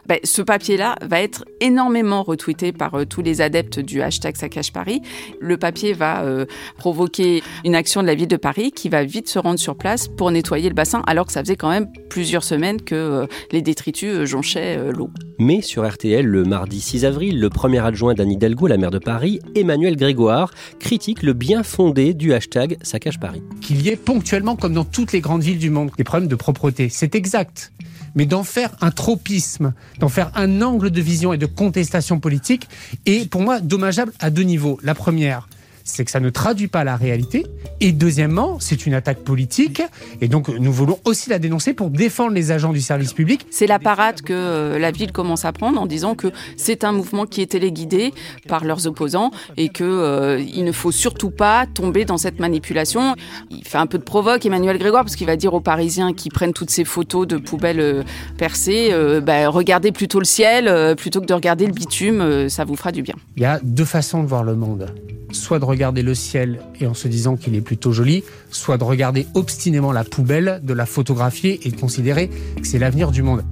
ben, 0.06 0.18
ce 0.24 0.42
papier-là 0.42 0.96
va 1.02 1.20
être 1.20 1.44
énormément 1.60 2.22
retweeté 2.22 2.72
par 2.72 2.94
euh, 2.94 3.04
tous 3.04 3.22
les 3.22 3.40
adeptes 3.40 3.80
du 3.80 4.02
hashtag 4.02 4.36
Saccage 4.36 4.72
Paris. 4.72 5.02
Le 5.40 5.56
papier 5.56 5.92
va 5.92 6.22
euh, 6.24 6.46
provoquer 6.78 7.42
une 7.64 7.74
action 7.74 8.02
de 8.02 8.06
la 8.06 8.14
ville 8.14 8.28
de 8.28 8.36
Paris 8.36 8.72
qui 8.72 8.88
va 8.88 9.04
vite 9.04 9.28
se 9.28 9.38
rendre 9.38 9.58
sur 9.58 9.76
place 9.76 10.08
pour 10.08 10.30
nettoyer 10.30 10.68
le 10.68 10.74
bassin, 10.74 11.02
alors 11.06 11.26
que 11.26 11.32
ça 11.32 11.40
faisait 11.42 11.56
quand 11.56 11.70
même 11.70 11.88
plusieurs 12.08 12.44
semaines 12.44 12.80
que 12.80 12.94
euh, 12.94 13.26
les 13.52 13.62
détritus 13.62 14.24
jonchaient 14.24 14.92
l'eau. 14.92 15.10
Mais 15.38 15.60
sur 15.60 15.86
RTL, 15.86 16.24
le 16.24 16.44
mardi 16.44 16.80
6 16.80 17.04
avril, 17.04 17.40
le 17.40 17.50
premier 17.50 17.84
adjoint 17.84 18.14
d'Anne 18.14 18.32
Hidalgo, 18.32 18.66
la 18.66 18.76
maire 18.76 18.90
de 18.90 18.98
Paris, 18.98 19.40
Emmanuel 19.54 19.96
Grégoire, 19.96 20.52
critique 20.78 21.22
le 21.22 21.32
bien 21.32 21.62
fondé 21.62 22.14
du 22.14 22.32
hashtag 22.32 22.78
Saccage 22.82 23.20
Paris. 23.20 23.42
Qu'il 23.60 23.82
y 23.82 23.90
ait 23.90 23.96
ponctuellement, 23.96 24.56
comme 24.56 24.74
dans 24.74 24.84
toutes 24.84 25.12
les 25.12 25.20
grandes 25.20 25.42
villes 25.42 25.58
du 25.58 25.70
monde, 25.70 25.90
des 25.96 26.04
problèmes 26.04 26.28
de 26.28 26.36
propreté. 26.36 26.88
C'est 26.88 27.14
exact 27.14 27.72
mais 28.16 28.26
d'en 28.26 28.42
faire 28.42 28.70
un 28.80 28.90
tropisme, 28.90 29.72
d'en 30.00 30.08
faire 30.08 30.32
un 30.34 30.62
angle 30.62 30.90
de 30.90 31.00
vision 31.00 31.32
et 31.32 31.38
de 31.38 31.46
contestation 31.46 32.18
politique 32.18 32.68
est 33.04 33.30
pour 33.30 33.42
moi 33.42 33.60
dommageable 33.60 34.12
à 34.18 34.30
deux 34.30 34.42
niveaux. 34.42 34.80
La 34.82 34.94
première, 34.94 35.48
c'est 35.86 36.04
que 36.04 36.10
ça 36.10 36.20
ne 36.20 36.28
traduit 36.30 36.66
pas 36.66 36.84
la 36.84 36.96
réalité. 36.96 37.46
Et 37.80 37.92
deuxièmement, 37.92 38.58
c'est 38.60 38.86
une 38.86 38.94
attaque 38.94 39.20
politique. 39.20 39.82
Et 40.20 40.28
donc, 40.28 40.48
nous 40.48 40.72
voulons 40.72 40.98
aussi 41.04 41.30
la 41.30 41.38
dénoncer 41.38 41.72
pour 41.74 41.90
défendre 41.90 42.32
les 42.32 42.50
agents 42.50 42.72
du 42.72 42.80
service 42.80 43.12
public. 43.12 43.46
C'est 43.50 43.66
la 43.66 43.78
parade 43.78 44.20
que 44.22 44.32
euh, 44.32 44.78
la 44.78 44.90
ville 44.90 45.12
commence 45.12 45.44
à 45.44 45.52
prendre 45.52 45.80
en 45.80 45.86
disant 45.86 46.14
que 46.14 46.28
c'est 46.56 46.84
un 46.84 46.92
mouvement 46.92 47.24
qui 47.24 47.40
est 47.40 47.46
téléguidé 47.46 48.12
par 48.48 48.64
leurs 48.64 48.86
opposants 48.86 49.30
et 49.56 49.68
que 49.68 49.84
euh, 49.84 50.40
il 50.40 50.64
ne 50.64 50.72
faut 50.72 50.90
surtout 50.90 51.30
pas 51.30 51.66
tomber 51.66 52.04
dans 52.04 52.18
cette 52.18 52.40
manipulation. 52.40 53.14
Il 53.50 53.64
fait 53.64 53.78
un 53.78 53.86
peu 53.86 53.98
de 53.98 54.04
provoque 54.04 54.44
Emmanuel 54.44 54.78
Grégoire 54.78 55.04
parce 55.04 55.16
qu'il 55.16 55.26
va 55.26 55.36
dire 55.36 55.54
aux 55.54 55.60
Parisiens 55.60 56.12
qui 56.12 56.30
prennent 56.30 56.52
toutes 56.52 56.70
ces 56.70 56.84
photos 56.84 57.28
de 57.28 57.36
poubelles 57.36 57.80
euh, 57.80 58.02
percées, 58.36 58.92
bah, 59.22 59.48
regardez 59.48 59.92
plutôt 59.92 60.18
le 60.18 60.24
ciel 60.24 60.96
plutôt 60.96 61.20
que 61.20 61.26
de 61.26 61.34
regarder 61.34 61.66
le 61.66 61.72
bitume, 61.72 62.48
ça 62.48 62.64
vous 62.64 62.76
fera 62.76 62.90
du 62.92 63.02
bien. 63.02 63.14
Il 63.36 63.42
y 63.42 63.46
a 63.46 63.60
deux 63.62 63.84
façons 63.84 64.22
de 64.22 64.28
voir 64.28 64.42
le 64.42 64.56
monde 64.56 64.86
soit 65.32 65.58
de 65.58 65.64
regarder 65.64 66.02
le 66.02 66.14
ciel 66.14 66.60
et 66.80 66.86
en 66.86 66.94
se 66.94 67.08
disant 67.08 67.36
qu'il 67.36 67.54
est 67.54 67.60
plutôt 67.60 67.92
joli, 67.92 68.24
soit 68.50 68.78
de 68.78 68.84
regarder 68.84 69.26
obstinément 69.34 69.92
la 69.92 70.04
poubelle, 70.04 70.60
de 70.62 70.72
la 70.72 70.86
photographier 70.86 71.60
et 71.64 71.70
de 71.70 71.76
considérer 71.76 72.28
que 72.28 72.66
c'est 72.66 72.78
l'avenir 72.78 73.10
du 73.10 73.22
monde. 73.22 73.42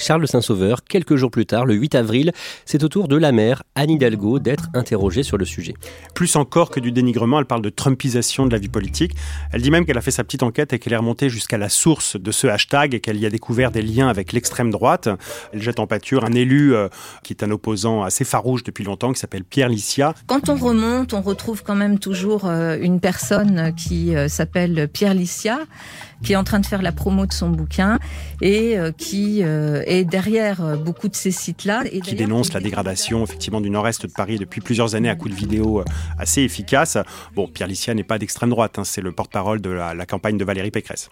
Charles 0.00 0.26
Saint-Sauveur, 0.26 0.82
quelques 0.84 1.16
jours 1.16 1.30
plus 1.30 1.46
tard, 1.46 1.66
le 1.66 1.74
8 1.74 1.94
avril, 1.94 2.32
c'est 2.64 2.82
au 2.82 2.88
tour 2.88 3.06
de 3.06 3.16
la 3.16 3.32
mère, 3.32 3.62
Anne 3.74 3.90
Hidalgo, 3.90 4.38
d'être 4.38 4.68
interrogée 4.74 5.22
sur 5.22 5.36
le 5.36 5.44
sujet. 5.44 5.74
Plus 6.14 6.36
encore 6.36 6.70
que 6.70 6.80
du 6.80 6.90
dénigrement, 6.90 7.38
elle 7.38 7.44
parle 7.44 7.62
de 7.62 7.70
trumpisation 7.70 8.46
de 8.46 8.52
la 8.52 8.58
vie 8.58 8.68
politique. 8.68 9.12
Elle 9.52 9.62
dit 9.62 9.70
même 9.70 9.84
qu'elle 9.84 9.98
a 9.98 10.00
fait 10.00 10.10
sa 10.10 10.24
petite 10.24 10.42
enquête 10.42 10.72
et 10.72 10.78
qu'elle 10.78 10.92
est 10.92 10.98
remontée 10.98 11.28
jusqu'à 11.28 11.58
la 11.58 11.68
source 11.68 12.16
de 12.16 12.30
ce 12.30 12.46
hashtag 12.46 12.94
et 12.94 13.00
qu'elle 13.00 13.18
y 13.18 13.26
a 13.26 13.30
découvert 13.30 13.70
des 13.70 13.82
liens 13.82 14.08
avec 14.08 14.32
l'extrême 14.32 14.70
droite. 14.70 15.08
Elle 15.52 15.62
jette 15.62 15.78
en 15.78 15.86
pâture 15.86 16.24
un 16.24 16.32
élu 16.32 16.74
euh, 16.74 16.88
qui 17.22 17.32
est 17.32 17.44
un 17.44 17.50
opposant 17.50 18.02
assez 18.02 18.24
farouche 18.24 18.64
depuis 18.64 18.84
longtemps, 18.84 19.12
qui 19.12 19.20
s'appelle 19.20 19.44
Pierre 19.44 19.68
Licia. 19.68 20.14
Quand 20.26 20.48
on 20.48 20.56
remonte, 20.56 21.12
on 21.12 21.20
retrouve 21.20 21.62
quand 21.62 21.74
même 21.74 21.98
toujours 21.98 22.46
euh, 22.46 22.78
une 22.80 23.00
personne 23.00 23.74
qui 23.76 24.16
euh, 24.16 24.28
s'appelle 24.28 24.88
Pierre 24.92 25.14
Licia 25.14 25.58
qui 26.22 26.32
est 26.32 26.36
en 26.36 26.44
train 26.44 26.60
de 26.60 26.66
faire 26.66 26.82
la 26.82 26.92
promo 26.92 27.26
de 27.26 27.32
son 27.32 27.50
bouquin 27.50 27.98
et 28.40 28.78
euh, 28.78 28.92
qui 28.92 29.42
euh, 29.42 29.82
est 29.86 30.04
derrière 30.04 30.62
euh, 30.62 30.76
beaucoup 30.76 31.08
de 31.08 31.14
ces 31.14 31.30
sites-là. 31.30 31.84
Qui 31.84 32.14
dénonce 32.14 32.52
la 32.52 32.60
dégradation 32.60 33.24
effectivement 33.24 33.60
du 33.60 33.70
nord-est 33.70 34.06
de 34.06 34.12
Paris 34.12 34.38
depuis 34.38 34.60
plusieurs 34.60 34.94
années 34.94 35.08
à 35.08 35.16
coups 35.16 35.34
de 35.34 35.38
vidéos 35.38 35.84
assez 36.18 36.42
efficaces. 36.42 36.98
Bon, 37.34 37.48
Pierre 37.48 37.68
Licia 37.68 37.94
n'est 37.94 38.04
pas 38.04 38.18
d'extrême 38.18 38.50
droite, 38.50 38.78
hein, 38.78 38.84
c'est 38.84 39.00
le 39.00 39.12
porte-parole 39.12 39.60
de 39.60 39.70
la, 39.70 39.94
la 39.94 40.06
campagne 40.06 40.38
de 40.38 40.44
Valérie 40.44 40.70
Pécresse. 40.70 41.08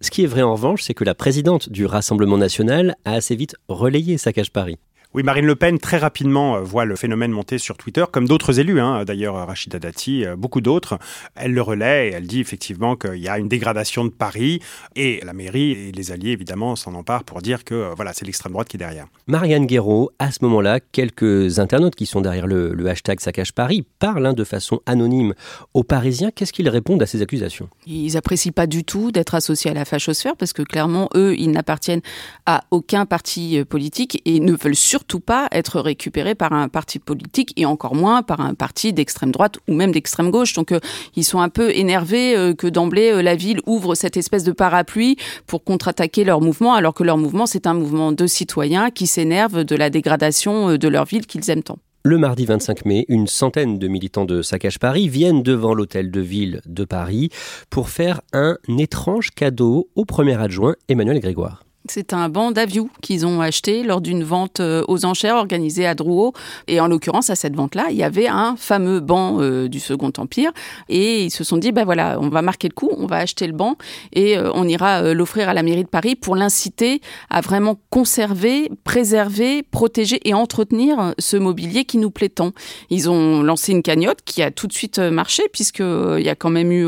Ce 0.00 0.10
qui 0.10 0.22
est 0.22 0.26
vrai 0.26 0.42
en 0.42 0.52
revanche, 0.52 0.82
c'est 0.82 0.92
que 0.92 1.04
la 1.04 1.14
présidente 1.14 1.70
du 1.70 1.86
Rassemblement 1.86 2.36
national 2.36 2.94
a 3.06 3.12
assez 3.12 3.36
vite 3.36 3.56
relayé 3.68 4.18
Saccage 4.18 4.52
Paris. 4.52 4.78
Oui, 5.14 5.22
Marine 5.22 5.46
Le 5.46 5.54
Pen, 5.54 5.78
très 5.78 5.98
rapidement, 5.98 6.56
euh, 6.56 6.60
voit 6.62 6.84
le 6.84 6.96
phénomène 6.96 7.30
monter 7.30 7.58
sur 7.58 7.76
Twitter, 7.76 8.04
comme 8.10 8.26
d'autres 8.26 8.58
élus, 8.58 8.80
hein, 8.80 9.04
d'ailleurs 9.04 9.36
Rachida 9.46 9.78
Dati, 9.78 10.26
euh, 10.26 10.34
beaucoup 10.34 10.60
d'autres. 10.60 10.98
Elle 11.36 11.52
le 11.52 11.62
relaie 11.62 12.08
et 12.08 12.12
elle 12.14 12.26
dit 12.26 12.40
effectivement 12.40 12.96
qu'il 12.96 13.18
y 13.18 13.28
a 13.28 13.38
une 13.38 13.46
dégradation 13.46 14.04
de 14.04 14.10
Paris 14.10 14.58
et 14.96 15.20
la 15.24 15.32
mairie 15.32 15.70
et 15.70 15.92
les 15.92 16.10
alliés, 16.10 16.32
évidemment, 16.32 16.74
s'en 16.74 16.94
emparent 16.94 17.22
pour 17.22 17.42
dire 17.42 17.62
que 17.62 17.74
euh, 17.76 17.94
voilà, 17.94 18.12
c'est 18.12 18.24
l'extrême 18.24 18.50
droite 18.50 18.66
qui 18.66 18.76
est 18.76 18.78
derrière. 18.78 19.06
Marianne 19.28 19.66
Guéraud, 19.66 20.10
à 20.18 20.32
ce 20.32 20.38
moment-là, 20.42 20.80
quelques 20.80 21.60
internautes 21.60 21.94
qui 21.94 22.06
sont 22.06 22.20
derrière 22.20 22.48
le, 22.48 22.74
le 22.74 22.88
hashtag 22.88 23.20
Saccage 23.20 23.52
Paris 23.52 23.86
parlent 24.00 24.26
hein, 24.26 24.32
de 24.32 24.42
façon 24.42 24.80
anonyme 24.84 25.34
aux 25.74 25.84
Parisiens. 25.84 26.32
Qu'est-ce 26.32 26.52
qu'ils 26.52 26.68
répondent 26.68 27.04
à 27.04 27.06
ces 27.06 27.22
accusations? 27.22 27.68
Ils 27.86 28.16
apprécient 28.16 28.50
pas 28.50 28.66
du 28.66 28.82
tout 28.82 29.12
d'être 29.12 29.36
associés 29.36 29.70
à 29.70 29.74
la 29.74 29.84
fachosphère 29.84 30.34
parce 30.36 30.52
que 30.52 30.62
clairement, 30.62 31.08
eux, 31.14 31.36
ils 31.38 31.52
n'appartiennent 31.52 32.02
à 32.46 32.64
aucun 32.72 33.06
parti 33.06 33.62
politique 33.64 34.20
et 34.24 34.40
ne 34.40 34.54
veulent 34.54 34.74
surtout 34.74 35.03
surtout 35.04 35.20
pas 35.20 35.48
être 35.52 35.80
récupéré 35.80 36.34
par 36.34 36.54
un 36.54 36.68
parti 36.68 36.98
politique 36.98 37.52
et 37.56 37.66
encore 37.66 37.94
moins 37.94 38.22
par 38.22 38.40
un 38.40 38.54
parti 38.54 38.94
d'extrême 38.94 39.32
droite 39.32 39.58
ou 39.68 39.74
même 39.74 39.92
d'extrême 39.92 40.30
gauche. 40.30 40.54
Donc 40.54 40.72
euh, 40.72 40.80
ils 41.14 41.24
sont 41.24 41.40
un 41.40 41.50
peu 41.50 41.70
énervés 41.76 42.34
euh, 42.34 42.54
que 42.54 42.66
d'emblée 42.66 43.12
euh, 43.12 43.20
la 43.20 43.34
ville 43.34 43.60
ouvre 43.66 43.94
cette 43.94 44.16
espèce 44.16 44.44
de 44.44 44.52
parapluie 44.52 45.16
pour 45.46 45.62
contre-attaquer 45.62 46.24
leur 46.24 46.40
mouvement, 46.40 46.72
alors 46.72 46.94
que 46.94 47.04
leur 47.04 47.18
mouvement 47.18 47.44
c'est 47.44 47.66
un 47.66 47.74
mouvement 47.74 48.12
de 48.12 48.26
citoyens 48.26 48.90
qui 48.90 49.06
s'énervent 49.06 49.62
de 49.64 49.76
la 49.76 49.90
dégradation 49.90 50.78
de 50.78 50.88
leur 50.88 51.04
ville 51.04 51.26
qu'ils 51.26 51.50
aiment 51.50 51.62
tant. 51.62 51.78
Le 52.02 52.16
mardi 52.16 52.46
25 52.46 52.86
mai, 52.86 53.04
une 53.08 53.26
centaine 53.26 53.78
de 53.78 53.88
militants 53.88 54.24
de 54.24 54.40
Saccage 54.40 54.78
Paris 54.78 55.08
viennent 55.08 55.42
devant 55.42 55.74
l'hôtel 55.74 56.10
de 56.10 56.20
ville 56.20 56.62
de 56.64 56.84
Paris 56.84 57.28
pour 57.68 57.90
faire 57.90 58.22
un 58.32 58.56
étrange 58.78 59.32
cadeau 59.32 59.90
au 59.94 60.06
premier 60.06 60.40
adjoint 60.40 60.76
Emmanuel 60.88 61.20
Grégoire. 61.20 61.63
C'est 61.86 62.14
un 62.14 62.30
banc 62.30 62.50
d'Aviou 62.50 62.88
qu'ils 63.02 63.26
ont 63.26 63.42
acheté 63.42 63.82
lors 63.82 64.00
d'une 64.00 64.24
vente 64.24 64.60
euh, 64.60 64.82
aux 64.88 65.04
enchères 65.04 65.34
organisée 65.34 65.86
à 65.86 65.94
Drouot. 65.94 66.32
Et 66.66 66.80
en 66.80 66.86
l'occurrence, 66.86 67.28
à 67.28 67.34
cette 67.34 67.54
vente-là, 67.54 67.88
il 67.90 67.96
y 67.96 68.02
avait 68.02 68.26
un 68.26 68.56
fameux 68.56 69.00
banc 69.00 69.42
euh, 69.42 69.68
du 69.68 69.80
Second 69.80 70.10
Empire. 70.16 70.50
Et 70.88 71.24
ils 71.24 71.30
se 71.30 71.44
sont 71.44 71.58
dit, 71.58 71.72
ben 71.72 71.84
voilà, 71.84 72.16
on 72.22 72.30
va 72.30 72.40
marquer 72.40 72.68
le 72.68 72.72
coup, 72.72 72.90
on 72.96 73.04
va 73.04 73.16
acheter 73.16 73.46
le 73.46 73.52
banc 73.52 73.76
et 74.14 74.38
euh, 74.38 74.50
on 74.54 74.66
ira 74.66 75.12
l'offrir 75.12 75.50
à 75.50 75.52
la 75.52 75.62
mairie 75.62 75.84
de 75.84 75.88
Paris 75.88 76.16
pour 76.16 76.36
l'inciter 76.36 77.02
à 77.28 77.42
vraiment 77.42 77.78
conserver, 77.90 78.70
préserver, 78.84 79.62
protéger 79.62 80.26
et 80.26 80.32
entretenir 80.32 81.12
ce 81.18 81.36
mobilier 81.36 81.84
qui 81.84 81.98
nous 81.98 82.10
plaît 82.10 82.30
tant. 82.30 82.52
Ils 82.88 83.10
ont 83.10 83.42
lancé 83.42 83.72
une 83.72 83.82
cagnotte 83.82 84.20
qui 84.24 84.42
a 84.42 84.50
tout 84.50 84.68
de 84.68 84.72
suite 84.72 85.00
marché 85.00 85.42
puisqu'il 85.52 86.22
y 86.22 86.30
a 86.30 86.34
quand 86.34 86.50
même 86.50 86.72
eu 86.72 86.86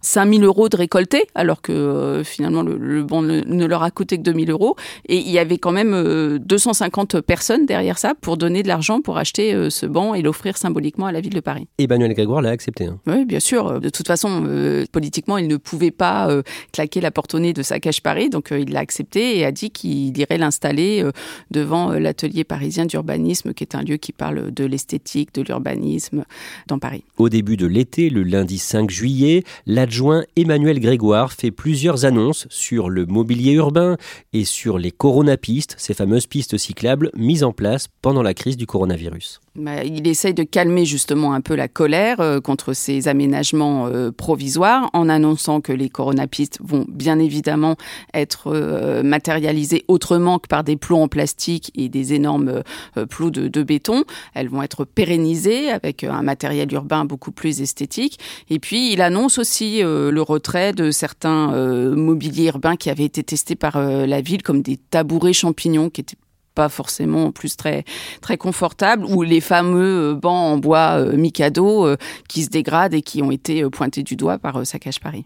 5000 0.00 0.42
euros 0.42 0.70
de 0.70 0.76
récoltés 0.78 1.26
alors 1.34 1.60
que 1.60 2.22
finalement 2.24 2.62
le, 2.62 3.02
banc 3.02 3.20
ne, 3.20 3.66
leur 3.66 3.82
a 3.82 3.90
coûté 3.90 4.16
que 4.16 4.22
2000 4.22 4.37
euros. 4.46 4.76
Et 5.08 5.16
il 5.16 5.30
y 5.30 5.38
avait 5.38 5.58
quand 5.58 5.72
même 5.72 6.38
250 6.38 7.14
euh, 7.14 7.22
personnes 7.22 7.66
derrière 7.66 7.98
ça 7.98 8.14
pour 8.20 8.36
donner 8.36 8.62
de 8.62 8.68
l'argent 8.68 9.00
pour 9.00 9.18
acheter 9.18 9.54
euh, 9.54 9.70
ce 9.70 9.86
banc 9.86 10.14
et 10.14 10.22
l'offrir 10.22 10.56
symboliquement 10.56 11.06
à 11.06 11.12
la 11.12 11.20
ville 11.20 11.34
de 11.34 11.40
Paris. 11.40 11.68
Emmanuel 11.78 12.14
Grégoire 12.14 12.42
l'a 12.42 12.50
accepté. 12.50 12.86
Hein. 12.86 12.98
Oui, 13.06 13.24
bien 13.24 13.40
sûr. 13.40 13.80
De 13.80 13.88
toute 13.88 14.06
façon, 14.06 14.44
euh, 14.46 14.84
politiquement, 14.90 15.38
il 15.38 15.48
ne 15.48 15.56
pouvait 15.56 15.90
pas 15.90 16.28
claquer 16.72 17.00
la 17.00 17.10
porte 17.10 17.34
au 17.34 17.38
nez 17.38 17.52
de 17.52 17.62
sa 17.62 17.80
cache 17.80 18.00
Paris, 18.00 18.30
donc 18.30 18.48
il 18.50 18.72
l'a 18.72 18.80
accepté 18.80 19.38
et 19.38 19.44
a 19.44 19.52
dit 19.52 19.70
qu'il 19.70 20.16
irait 20.18 20.38
l'installer 20.38 21.04
devant 21.50 21.92
l'atelier 21.92 22.44
parisien 22.44 22.86
d'urbanisme, 22.86 23.54
qui 23.54 23.64
est 23.64 23.74
un 23.74 23.82
lieu 23.82 23.96
qui 23.96 24.12
parle 24.12 24.50
de 24.50 24.64
l'esthétique, 24.64 25.34
de 25.34 25.42
l'urbanisme 25.42 26.24
dans 26.66 26.78
Paris. 26.78 27.04
Au 27.16 27.28
début 27.28 27.56
de 27.56 27.66
l'été, 27.66 28.10
le 28.10 28.22
lundi 28.22 28.58
5 28.58 28.90
juillet, 28.90 29.44
l'adjoint 29.66 30.24
Emmanuel 30.36 30.80
Grégoire 30.80 31.32
fait 31.32 31.50
plusieurs 31.50 32.04
annonces 32.04 32.46
sur 32.50 32.90
le 32.90 33.06
mobilier 33.06 33.52
urbain 33.52 33.96
et 34.32 34.44
sur 34.44 34.78
les 34.78 34.90
coronapistes, 34.90 35.74
ces 35.78 35.94
fameuses 35.94 36.26
pistes 36.26 36.58
cyclables 36.58 37.10
mises 37.14 37.44
en 37.44 37.52
place 37.52 37.88
pendant 38.02 38.22
la 38.22 38.34
crise 38.34 38.56
du 38.56 38.66
coronavirus. 38.66 39.40
Bah, 39.58 39.82
il 39.82 40.06
essaye 40.06 40.34
de 40.34 40.44
calmer 40.44 40.84
justement 40.84 41.32
un 41.32 41.40
peu 41.40 41.56
la 41.56 41.66
colère 41.66 42.20
euh, 42.20 42.40
contre 42.40 42.74
ces 42.74 43.08
aménagements 43.08 43.88
euh, 43.88 44.12
provisoires 44.12 44.88
en 44.92 45.08
annonçant 45.08 45.60
que 45.60 45.72
les 45.72 45.88
coronapistes 45.88 46.60
vont 46.62 46.84
bien 46.86 47.18
évidemment 47.18 47.74
être 48.14 48.52
euh, 48.54 49.02
matérialisées 49.02 49.84
autrement 49.88 50.38
que 50.38 50.46
par 50.46 50.62
des 50.62 50.76
plots 50.76 50.98
en 50.98 51.08
plastique 51.08 51.72
et 51.74 51.88
des 51.88 52.14
énormes 52.14 52.62
plots 53.10 53.30
de, 53.30 53.48
de, 53.48 53.62
béton. 53.64 54.04
Elles 54.32 54.48
vont 54.48 54.62
être 54.62 54.84
pérennisées 54.84 55.70
avec 55.70 56.04
un 56.04 56.22
matériel 56.22 56.72
urbain 56.72 57.04
beaucoup 57.04 57.32
plus 57.32 57.60
esthétique. 57.60 58.20
Et 58.50 58.60
puis 58.60 58.92
il 58.92 59.02
annonce 59.02 59.38
aussi 59.38 59.80
le 59.82 60.22
retrait 60.22 60.72
de 60.72 60.90
certains 60.90 61.48
mobiliers 61.94 62.46
urbains 62.46 62.76
qui 62.76 62.90
avaient 62.90 63.04
été 63.04 63.22
testés 63.22 63.56
par 63.56 63.80
la 63.80 64.20
ville 64.20 64.42
comme 64.42 64.62
des 64.62 64.76
tabourets 64.76 65.32
champignons 65.32 65.90
qui 65.90 66.02
étaient 66.02 66.16
pas 66.58 66.68
forcément 66.68 67.30
plus 67.30 67.56
très 67.56 67.84
très 68.20 68.36
confortables 68.36 69.04
ou 69.04 69.22
les 69.22 69.40
fameux 69.40 70.10
euh, 70.10 70.14
bancs 70.16 70.54
en 70.54 70.58
bois 70.58 70.98
euh, 70.98 71.16
Mikado 71.16 71.86
euh, 71.86 71.96
qui 72.28 72.42
se 72.42 72.50
dégradent 72.50 72.94
et 72.94 73.02
qui 73.02 73.22
ont 73.22 73.30
été 73.30 73.62
pointés 73.70 74.02
du 74.02 74.16
doigt 74.16 74.38
par 74.38 74.66
Saccage 74.66 74.98
Paris. 74.98 75.24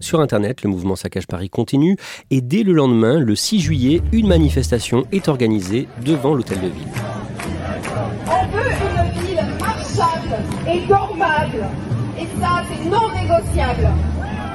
Sur 0.00 0.20
Internet, 0.20 0.60
le 0.64 0.68
mouvement 0.68 0.96
Saccage 0.96 1.26
Paris 1.26 1.48
continue 1.48 1.96
et 2.30 2.42
dès 2.42 2.62
le 2.62 2.74
lendemain, 2.74 3.18
le 3.18 3.34
6 3.34 3.58
juillet, 3.58 4.02
une 4.12 4.28
manifestation 4.28 5.06
est 5.12 5.28
organisée 5.28 5.88
devant 6.04 6.34
l'hôtel 6.34 6.60
de 6.60 6.68
ville. 6.68 6.92
On 8.26 8.46
veut 8.54 8.70
une 8.82 9.22
ville 9.22 9.46
marchable 9.58 10.36
et 10.68 10.86
dormable. 10.86 11.64
Et 12.20 12.26
ça, 12.38 12.62
c'est 12.68 12.84
non 12.90 13.08
négociable. 13.14 13.88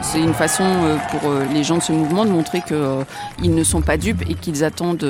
C'est 0.03 0.19
une 0.19 0.33
façon 0.33 0.63
euh, 0.63 0.97
pour 1.11 1.29
euh, 1.29 1.45
les 1.53 1.63
gens 1.63 1.77
de 1.77 1.83
ce 1.83 1.91
mouvement 1.91 2.25
de 2.25 2.31
montrer 2.31 2.61
qu'ils 2.61 2.75
euh, 2.75 3.03
ne 3.43 3.63
sont 3.63 3.81
pas 3.81 3.97
dupes 3.97 4.23
et 4.29 4.33
qu'ils 4.33 4.63
attendent 4.63 5.05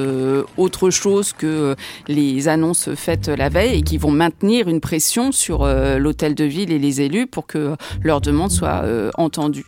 autre 0.58 0.90
chose 0.90 1.34
que 1.34 1.76
les 2.08 2.48
annonces 2.48 2.94
faites 2.96 3.28
la 3.28 3.50
veille 3.50 3.80
et 3.80 3.82
qu'ils 3.84 4.00
vont 4.00 4.12
maintenir 4.12 4.68
une 4.68 4.82
pression 4.82 5.32
sur 5.32 5.66
l'hôtel 5.66 6.36
de 6.36 6.44
ville 6.44 6.72
et 6.72 6.80
les 6.80 7.02
élus 7.02 7.28
pour 7.28 7.48
que 7.48 7.76
leurs 8.04 8.22
demandes 8.22 8.52
soient 8.52 8.84
entendues. 9.18 9.66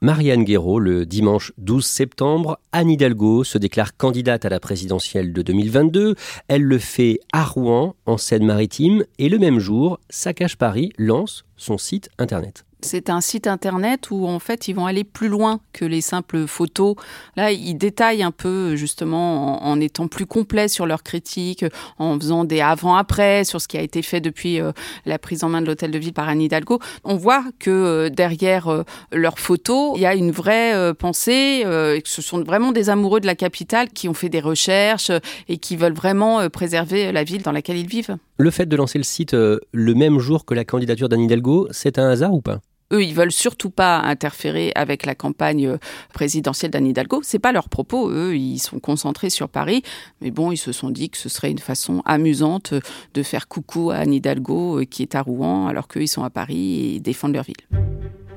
Marianne 0.00 0.44
Guéraud, 0.44 0.78
le 0.78 1.06
dimanche 1.06 1.52
12 1.58 1.84
septembre, 1.84 2.58
Anne 2.72 2.90
Hidalgo 2.90 3.44
se 3.44 3.58
déclare 3.58 3.96
candidate 3.96 4.44
à 4.44 4.48
la 4.48 4.60
présidentielle 4.60 5.32
de 5.32 5.42
2022. 5.42 6.14
Elle 6.48 6.62
le 6.62 6.78
fait 6.78 7.18
à 7.32 7.44
Rouen, 7.44 7.96
en 8.04 8.18
Seine-Maritime, 8.18 9.04
et 9.18 9.28
le 9.28 9.38
même 9.38 9.58
jour, 9.58 9.98
Saccage 10.10 10.58
Paris 10.58 10.92
lance 10.98 11.44
son 11.56 11.78
site 11.78 12.10
internet. 12.18 12.65
C'est 12.82 13.08
un 13.08 13.22
site 13.22 13.46
internet 13.46 14.10
où 14.10 14.26
en 14.26 14.38
fait 14.38 14.68
ils 14.68 14.74
vont 14.74 14.84
aller 14.84 15.02
plus 15.02 15.28
loin 15.28 15.60
que 15.72 15.86
les 15.86 16.02
simples 16.02 16.46
photos. 16.46 16.94
Là, 17.34 17.50
ils 17.50 17.74
détaillent 17.74 18.22
un 18.22 18.30
peu 18.30 18.76
justement 18.76 19.66
en, 19.66 19.80
étant 19.80 20.08
plus 20.08 20.26
complets 20.26 20.68
sur 20.68 20.86
leurs 20.86 21.02
critiques, 21.02 21.64
en 21.98 22.18
faisant 22.18 22.44
des 22.44 22.60
avant-après 22.60 23.44
sur 23.44 23.62
ce 23.62 23.68
qui 23.68 23.78
a 23.78 23.82
été 23.82 24.02
fait 24.02 24.20
depuis 24.20 24.60
euh, 24.60 24.72
la 25.06 25.18
prise 25.18 25.42
en 25.42 25.48
main 25.48 25.62
de 25.62 25.66
l'hôtel 25.66 25.90
de 25.90 25.98
ville 25.98 26.12
par 26.12 26.28
Anne 26.28 26.42
Hidalgo. 26.42 26.78
On 27.02 27.16
voit 27.16 27.44
que 27.58 27.70
euh, 27.70 28.08
derrière 28.10 28.68
euh, 28.68 28.84
leurs 29.10 29.38
photos, 29.38 29.94
il 29.96 30.02
y 30.02 30.06
a 30.06 30.14
une 30.14 30.30
vraie 30.30 30.94
pensée, 30.94 31.62
que 31.64 32.08
ce 32.08 32.20
sont 32.20 32.42
vraiment 32.42 32.72
des 32.72 32.90
amoureux 32.90 33.20
de 33.20 33.26
la 33.26 33.34
capitale 33.34 33.88
qui 33.88 34.08
ont 34.08 34.14
fait 34.14 34.28
des 34.28 34.40
recherches 34.40 35.10
et 35.48 35.56
qui 35.56 35.76
veulent 35.76 35.94
vraiment 35.94 36.48
préserver 36.50 37.10
la 37.12 37.24
ville 37.24 37.42
dans 37.42 37.52
laquelle 37.52 37.78
ils 37.78 37.88
vivent. 37.88 38.16
Le 38.38 38.50
fait 38.50 38.66
de 38.66 38.76
lancer 38.76 38.98
le 38.98 39.04
site 39.04 39.32
le 39.34 39.94
même 39.94 40.18
jour 40.18 40.44
que 40.44 40.54
la 40.54 40.64
candidature 40.64 41.08
d'Anne 41.08 41.22
Hidalgo, 41.22 41.68
c'est 41.70 41.98
un 41.98 42.10
hasard 42.10 42.34
ou 42.34 42.40
pas? 42.40 42.60
Eux, 42.92 43.02
ils 43.02 43.14
veulent 43.14 43.32
surtout 43.32 43.70
pas 43.70 43.98
interférer 43.98 44.72
avec 44.74 45.06
la 45.06 45.14
campagne 45.14 45.66
euh, 45.66 45.78
présidentielle 46.12 46.70
d'Anne 46.70 46.86
Hidalgo. 46.86 47.20
C'est 47.22 47.38
pas 47.38 47.52
leur 47.52 47.68
propos. 47.68 48.10
Eux, 48.10 48.36
ils 48.36 48.58
sont 48.58 48.78
concentrés 48.78 49.30
sur 49.30 49.48
Paris. 49.48 49.82
Mais 50.20 50.30
bon, 50.30 50.52
ils 50.52 50.56
se 50.56 50.72
sont 50.72 50.90
dit 50.90 51.10
que 51.10 51.18
ce 51.18 51.28
serait 51.28 51.50
une 51.50 51.58
façon 51.58 52.02
amusante 52.04 52.74
de 53.14 53.22
faire 53.22 53.48
coucou 53.48 53.90
à 53.90 53.96
Anne 53.96 54.12
Hidalgo, 54.12 54.80
euh, 54.80 54.84
qui 54.84 55.02
est 55.02 55.14
à 55.14 55.22
Rouen, 55.22 55.66
alors 55.66 55.88
qu'eux, 55.88 56.02
ils 56.02 56.08
sont 56.08 56.24
à 56.24 56.30
Paris 56.30 56.96
et 56.96 57.00
défendent 57.00 57.34
leur 57.34 57.44
ville. 57.44 57.56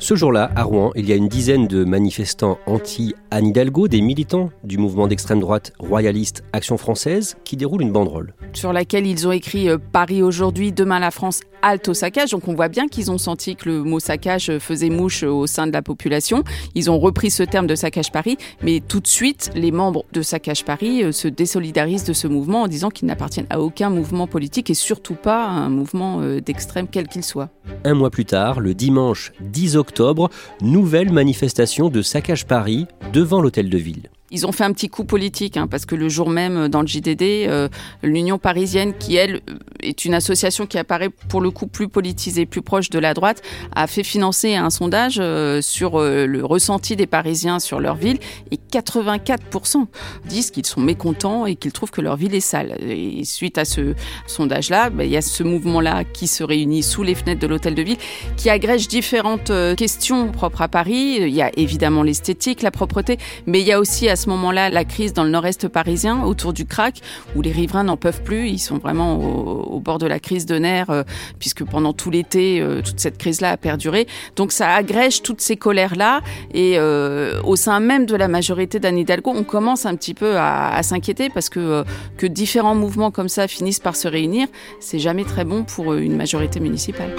Ce 0.01 0.15
jour-là, 0.15 0.49
à 0.55 0.63
Rouen, 0.63 0.91
il 0.95 1.09
y 1.09 1.11
a 1.11 1.15
une 1.15 1.27
dizaine 1.27 1.67
de 1.67 1.83
manifestants 1.83 2.57
anti-Anne 2.67 3.47
Hidalgo, 3.47 3.89
des 3.89 3.99
militants 3.99 4.49
du 4.63 4.77
mouvement 4.77 5.07
d'extrême 5.07 5.41
droite 5.41 5.73
royaliste 5.77 6.45
Action 6.53 6.77
française, 6.77 7.35
qui 7.43 7.57
déroulent 7.57 7.81
une 7.81 7.91
banderole. 7.91 8.33
Sur 8.53 8.71
laquelle 8.71 9.05
ils 9.05 9.27
ont 9.27 9.33
écrit 9.33 9.67
euh, 9.67 9.77
Paris 9.77 10.23
aujourd'hui, 10.23 10.71
demain 10.71 10.99
la 10.99 11.11
France, 11.11 11.41
halte 11.61 11.89
au 11.89 11.93
saccage. 11.93 12.31
Donc 12.31 12.47
on 12.47 12.53
voit 12.53 12.69
bien 12.69 12.87
qu'ils 12.87 13.11
ont 13.11 13.17
senti 13.17 13.57
que 13.57 13.67
le 13.67 13.83
mot 13.83 13.99
saccage 13.99 14.57
faisait 14.59 14.89
mouche 14.89 15.23
au 15.23 15.47
sein 15.47 15.67
de 15.67 15.73
la 15.73 15.81
population. 15.81 16.45
Ils 16.75 16.89
ont 16.89 16.97
repris 16.97 17.29
ce 17.29 17.43
terme 17.43 17.67
de 17.67 17.75
saccage 17.75 18.11
Paris, 18.11 18.37
mais 18.63 18.79
tout 18.79 19.01
de 19.01 19.07
suite, 19.07 19.51
les 19.53 19.71
membres 19.71 20.05
de 20.13 20.21
Saccage 20.21 20.63
Paris 20.63 21.03
euh, 21.03 21.11
se 21.11 21.27
désolidarisent 21.27 22.05
de 22.05 22.13
ce 22.13 22.27
mouvement 22.27 22.63
en 22.63 22.67
disant 22.67 22.89
qu'ils 22.89 23.07
n'appartiennent 23.07 23.47
à 23.49 23.59
aucun 23.59 23.89
mouvement 23.89 24.27
politique 24.27 24.69
et 24.69 24.73
surtout 24.73 25.15
pas 25.15 25.43
à 25.43 25.49
un 25.49 25.69
mouvement 25.69 26.21
euh, 26.21 26.39
d'extrême 26.39 26.87
quel 26.89 27.07
qu'il 27.07 27.23
soit. 27.23 27.49
Un 27.83 27.93
mois 27.93 28.09
plus 28.09 28.25
tard, 28.25 28.61
le 28.61 28.73
dimanche 28.73 29.33
10 29.41 29.75
octobre, 29.75 29.88
octobre, 29.89 30.29
nouvelle 30.61 31.11
manifestation 31.11 31.89
de 31.89 32.01
saccage 32.03 32.45
Paris 32.45 32.85
devant 33.11 33.41
l'hôtel 33.41 33.69
de 33.69 33.77
ville. 33.77 34.09
Ils 34.31 34.45
ont 34.45 34.51
fait 34.51 34.63
un 34.63 34.73
petit 34.73 34.89
coup 34.89 35.05
politique, 35.05 35.57
hein, 35.57 35.67
parce 35.67 35.85
que 35.85 35.95
le 35.95 36.07
jour 36.07 36.29
même, 36.29 36.57
euh, 36.57 36.67
dans 36.67 36.81
le 36.81 36.87
JDD, 36.87 37.47
euh, 37.47 37.67
l'Union 38.03 38.37
parisienne, 38.37 38.93
qui 38.97 39.15
elle 39.15 39.41
est 39.81 40.05
une 40.05 40.13
association 40.13 40.67
qui 40.67 40.77
apparaît 40.77 41.09
pour 41.09 41.41
le 41.41 41.49
coup 41.49 41.67
plus 41.67 41.87
politisée, 41.87 42.45
plus 42.45 42.61
proche 42.61 42.89
de 42.89 42.99
la 42.99 43.13
droite, 43.13 43.41
a 43.75 43.87
fait 43.87 44.03
financer 44.03 44.55
un 44.55 44.69
sondage 44.69 45.17
euh, 45.19 45.61
sur 45.61 45.99
le 45.99 46.45
ressenti 46.45 46.95
des 46.95 47.07
Parisiens 47.07 47.59
sur 47.59 47.79
leur 47.79 47.95
ville, 47.95 48.19
et 48.51 48.59
84% 48.71 49.87
disent 50.25 50.51
qu'ils 50.51 50.65
sont 50.65 50.81
mécontents 50.81 51.45
et 51.45 51.55
qu'ils 51.55 51.71
trouvent 51.71 51.91
que 51.91 52.01
leur 52.01 52.15
ville 52.15 52.35
est 52.35 52.39
sale. 52.39 52.77
Et 52.81 53.23
suite 53.25 53.57
à 53.57 53.65
ce 53.65 53.95
sondage-là, 54.27 54.89
bah, 54.89 55.05
il 55.05 55.11
y 55.11 55.17
a 55.17 55.21
ce 55.21 55.43
mouvement-là 55.43 56.03
qui 56.03 56.27
se 56.27 56.43
réunit 56.43 56.83
sous 56.83 57.03
les 57.03 57.15
fenêtres 57.15 57.41
de 57.41 57.47
l'hôtel 57.47 57.75
de 57.75 57.81
ville, 57.81 57.97
qui 58.37 58.49
agrège 58.49 58.87
différentes 58.87 59.51
questions 59.75 60.31
propres 60.31 60.61
à 60.61 60.67
Paris. 60.67 61.17
Il 61.21 61.33
y 61.33 61.41
a 61.41 61.51
évidemment 61.57 62.03
l'esthétique, 62.03 62.61
la 62.61 62.71
propreté, 62.71 63.17
mais 63.45 63.61
il 63.61 63.67
y 63.67 63.71
a 63.71 63.79
aussi 63.79 64.09
à 64.09 64.15
ce 64.19 64.29
moment-là 64.29 64.69
la 64.69 64.85
crise 64.85 65.13
dans 65.13 65.23
le 65.23 65.29
nord-est 65.29 65.67
parisien, 65.67 66.23
autour 66.23 66.53
du 66.53 66.65
crack, 66.65 67.01
où 67.35 67.41
les 67.41 67.51
riverains 67.51 67.83
n'en 67.83 67.97
peuvent 67.97 68.21
plus. 68.21 68.49
Ils 68.49 68.59
sont 68.59 68.77
vraiment 68.77 69.17
au, 69.17 69.79
bord 69.79 69.97
de 69.97 70.05
la 70.05 70.19
crise 70.19 70.45
de 70.45 70.57
nerfs, 70.59 70.89
euh, 70.89 71.03
puisque 71.39 71.63
pendant 71.63 71.93
tout 71.93 72.11
l'été, 72.11 72.59
euh, 72.61 72.81
toute 72.81 72.99
cette 72.99 73.17
crise-là 73.17 73.51
a 73.51 73.57
perduré. 73.57 74.07
Donc 74.35 74.51
ça 74.51 74.73
agrège 74.73 75.21
toutes 75.23 75.41
ces 75.41 75.55
colères-là. 75.55 76.21
Et 76.53 76.77
euh, 76.77 77.41
au 77.43 77.55
sein 77.55 77.79
même 77.79 78.05
de 78.05 78.15
la 78.15 78.27
majorité 78.27 78.79
d'Anne 78.79 78.97
Hidalgo, 78.97 79.31
on 79.33 79.43
commence 79.43 79.85
un 79.85 79.95
petit 79.95 80.13
peu 80.13 80.37
à, 80.37 80.81
s'inquiéter 80.83 81.29
parce 81.29 81.49
que, 81.49 81.83
que 82.17 82.25
différents 82.25 82.75
mouvements 82.75 83.11
comme 83.11 83.29
ça 83.29 83.47
finissent 83.47 83.79
par 83.79 83.95
se 83.95 84.07
réunir, 84.07 84.47
c'est 84.79 84.99
jamais 84.99 85.23
très 85.23 85.45
bon 85.45 85.63
pour 85.63 85.93
une 85.93 86.15
majorité 86.15 86.59
municipale. 86.59 87.15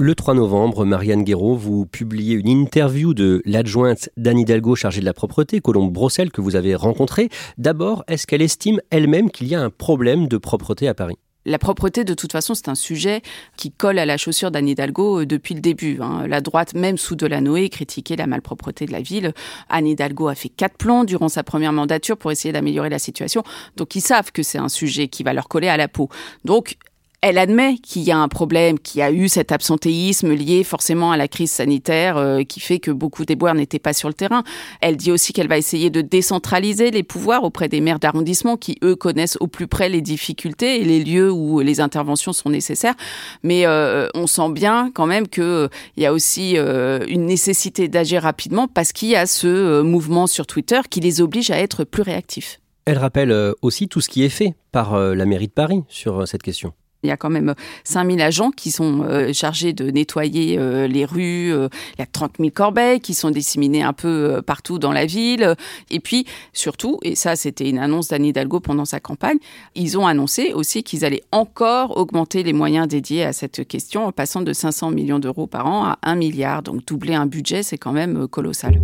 Le 0.00 0.14
3 0.14 0.34
novembre, 0.34 0.84
Marianne 0.84 1.24
Guéraud, 1.24 1.56
vous 1.56 1.84
publiez 1.84 2.36
une 2.36 2.46
interview 2.46 3.14
de 3.14 3.42
l'adjointe 3.44 4.10
d'Anne 4.16 4.38
Hidalgo 4.38 4.76
chargée 4.76 5.00
de 5.00 5.04
la 5.04 5.12
propreté, 5.12 5.60
Colombe 5.60 5.92
Brossel, 5.92 6.30
que 6.30 6.40
vous 6.40 6.54
avez 6.54 6.76
rencontrée. 6.76 7.30
D'abord, 7.56 8.04
est-ce 8.06 8.24
qu'elle 8.28 8.40
estime 8.40 8.80
elle-même 8.90 9.28
qu'il 9.28 9.48
y 9.48 9.56
a 9.56 9.60
un 9.60 9.70
problème 9.70 10.28
de 10.28 10.38
propreté 10.38 10.86
à 10.86 10.94
Paris? 10.94 11.16
La 11.46 11.58
propreté, 11.58 12.04
de 12.04 12.14
toute 12.14 12.30
façon, 12.30 12.54
c'est 12.54 12.68
un 12.68 12.76
sujet 12.76 13.22
qui 13.56 13.72
colle 13.72 13.98
à 13.98 14.06
la 14.06 14.16
chaussure 14.18 14.52
d'Anne 14.52 14.68
Hidalgo 14.68 15.22
euh, 15.22 15.26
depuis 15.26 15.56
le 15.56 15.60
début. 15.60 15.98
Hein. 16.00 16.28
La 16.28 16.40
droite, 16.40 16.74
même 16.74 16.96
sous 16.96 17.16
Delanoë, 17.16 17.68
critiquait 17.68 18.16
la 18.16 18.28
malpropreté 18.28 18.86
de 18.86 18.92
la 18.92 19.00
ville. 19.00 19.32
Anne 19.68 19.88
Hidalgo 19.88 20.28
a 20.28 20.36
fait 20.36 20.48
quatre 20.48 20.76
plans 20.76 21.02
durant 21.02 21.28
sa 21.28 21.42
première 21.42 21.72
mandature 21.72 22.16
pour 22.16 22.30
essayer 22.30 22.52
d'améliorer 22.52 22.90
la 22.90 23.00
situation. 23.00 23.42
Donc, 23.76 23.96
ils 23.96 24.00
savent 24.00 24.30
que 24.30 24.44
c'est 24.44 24.58
un 24.58 24.68
sujet 24.68 25.08
qui 25.08 25.24
va 25.24 25.32
leur 25.32 25.48
coller 25.48 25.68
à 25.68 25.76
la 25.76 25.88
peau. 25.88 26.08
Donc, 26.44 26.76
elle 27.20 27.38
admet 27.38 27.78
qu'il 27.78 28.02
y 28.02 28.12
a 28.12 28.18
un 28.18 28.28
problème, 28.28 28.78
qu'il 28.78 29.00
y 29.00 29.02
a 29.02 29.10
eu 29.10 29.28
cet 29.28 29.50
absentéisme 29.50 30.32
lié 30.32 30.62
forcément 30.62 31.10
à 31.10 31.16
la 31.16 31.26
crise 31.26 31.50
sanitaire 31.50 32.16
euh, 32.16 32.44
qui 32.44 32.60
fait 32.60 32.78
que 32.78 32.92
beaucoup 32.92 33.24
des 33.24 33.34
boires 33.34 33.54
n'étaient 33.54 33.80
pas 33.80 33.92
sur 33.92 34.08
le 34.08 34.14
terrain. 34.14 34.44
Elle 34.80 34.96
dit 34.96 35.10
aussi 35.10 35.32
qu'elle 35.32 35.48
va 35.48 35.58
essayer 35.58 35.90
de 35.90 36.00
décentraliser 36.00 36.92
les 36.92 37.02
pouvoirs 37.02 37.42
auprès 37.42 37.68
des 37.68 37.80
maires 37.80 37.98
d'arrondissement 37.98 38.56
qui, 38.56 38.78
eux, 38.84 38.94
connaissent 38.94 39.36
au 39.40 39.48
plus 39.48 39.66
près 39.66 39.88
les 39.88 40.00
difficultés 40.00 40.80
et 40.80 40.84
les 40.84 41.02
lieux 41.02 41.30
où 41.30 41.58
les 41.58 41.80
interventions 41.80 42.32
sont 42.32 42.50
nécessaires. 42.50 42.94
Mais 43.42 43.66
euh, 43.66 44.08
on 44.14 44.28
sent 44.28 44.50
bien 44.52 44.92
quand 44.94 45.06
même 45.06 45.26
qu'il 45.26 45.42
euh, 45.42 45.68
y 45.96 46.06
a 46.06 46.12
aussi 46.12 46.56
une 46.56 47.26
nécessité 47.26 47.88
d'agir 47.88 48.22
rapidement 48.22 48.68
parce 48.68 48.92
qu'il 48.92 49.08
y 49.08 49.16
a 49.16 49.26
ce 49.26 49.82
mouvement 49.82 50.26
sur 50.26 50.46
Twitter 50.46 50.80
qui 50.88 51.00
les 51.00 51.20
oblige 51.20 51.50
à 51.50 51.58
être 51.58 51.84
plus 51.84 52.02
réactifs. 52.02 52.60
Elle 52.84 52.98
rappelle 52.98 53.34
aussi 53.60 53.88
tout 53.88 54.00
ce 54.00 54.08
qui 54.08 54.22
est 54.24 54.28
fait 54.28 54.54
par 54.72 54.98
la 54.98 55.26
mairie 55.26 55.48
de 55.48 55.52
Paris 55.52 55.82
sur 55.88 56.26
cette 56.26 56.42
question. 56.42 56.72
Il 57.04 57.08
y 57.08 57.12
a 57.12 57.16
quand 57.16 57.30
même 57.30 57.54
5000 57.84 58.20
agents 58.20 58.50
qui 58.50 58.72
sont 58.72 59.02
euh, 59.02 59.32
chargés 59.32 59.72
de 59.72 59.88
nettoyer 59.90 60.58
euh, 60.58 60.88
les 60.88 61.04
rues. 61.04 61.52
Euh, 61.52 61.68
il 61.96 62.00
y 62.00 62.02
a 62.02 62.06
30 62.06 62.34
000 62.38 62.50
corbeilles 62.50 63.00
qui 63.00 63.14
sont 63.14 63.30
disséminées 63.30 63.82
un 63.82 63.92
peu 63.92 64.42
partout 64.44 64.80
dans 64.80 64.90
la 64.90 65.06
ville. 65.06 65.54
Et 65.90 66.00
puis, 66.00 66.26
surtout, 66.52 66.98
et 67.02 67.14
ça 67.14 67.36
c'était 67.36 67.68
une 67.68 67.78
annonce 67.78 68.08
d'Anne 68.08 68.24
Hidalgo 68.24 68.58
pendant 68.58 68.84
sa 68.84 68.98
campagne, 68.98 69.38
ils 69.76 69.96
ont 69.96 70.06
annoncé 70.06 70.52
aussi 70.52 70.82
qu'ils 70.82 71.04
allaient 71.04 71.22
encore 71.30 71.96
augmenter 71.96 72.42
les 72.42 72.52
moyens 72.52 72.88
dédiés 72.88 73.22
à 73.22 73.32
cette 73.32 73.66
question 73.68 74.06
en 74.06 74.12
passant 74.12 74.42
de 74.42 74.52
500 74.52 74.90
millions 74.90 75.20
d'euros 75.20 75.46
par 75.46 75.66
an 75.66 75.84
à 75.84 75.98
1 76.02 76.16
milliard. 76.16 76.62
Donc 76.62 76.84
doubler 76.84 77.14
un 77.14 77.26
budget, 77.26 77.62
c'est 77.62 77.78
quand 77.78 77.92
même 77.92 78.26
colossal. 78.26 78.80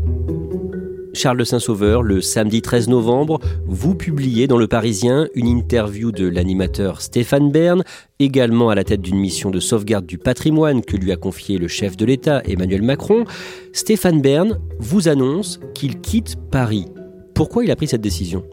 Charles 1.14 1.38
de 1.38 1.44
Saint-Sauveur, 1.44 2.02
le 2.02 2.20
samedi 2.20 2.60
13 2.60 2.88
novembre, 2.88 3.38
vous 3.66 3.94
publiez 3.94 4.46
dans 4.46 4.58
Le 4.58 4.66
Parisien 4.66 5.28
une 5.34 5.46
interview 5.46 6.10
de 6.10 6.26
l'animateur 6.26 7.00
Stéphane 7.00 7.52
Bern, 7.52 7.84
également 8.18 8.68
à 8.68 8.74
la 8.74 8.82
tête 8.84 9.00
d'une 9.00 9.18
mission 9.18 9.50
de 9.50 9.60
sauvegarde 9.60 10.06
du 10.06 10.18
patrimoine 10.18 10.82
que 10.82 10.96
lui 10.96 11.12
a 11.12 11.16
confié 11.16 11.58
le 11.58 11.68
chef 11.68 11.96
de 11.96 12.04
l'État 12.04 12.42
Emmanuel 12.46 12.82
Macron. 12.82 13.24
Stéphane 13.72 14.20
Bern 14.20 14.58
vous 14.80 15.08
annonce 15.08 15.60
qu'il 15.74 16.00
quitte 16.00 16.34
Paris. 16.50 16.86
Pourquoi 17.34 17.64
il 17.64 17.70
a 17.70 17.76
pris 17.76 17.88
cette 17.88 18.00
décision? 18.00 18.44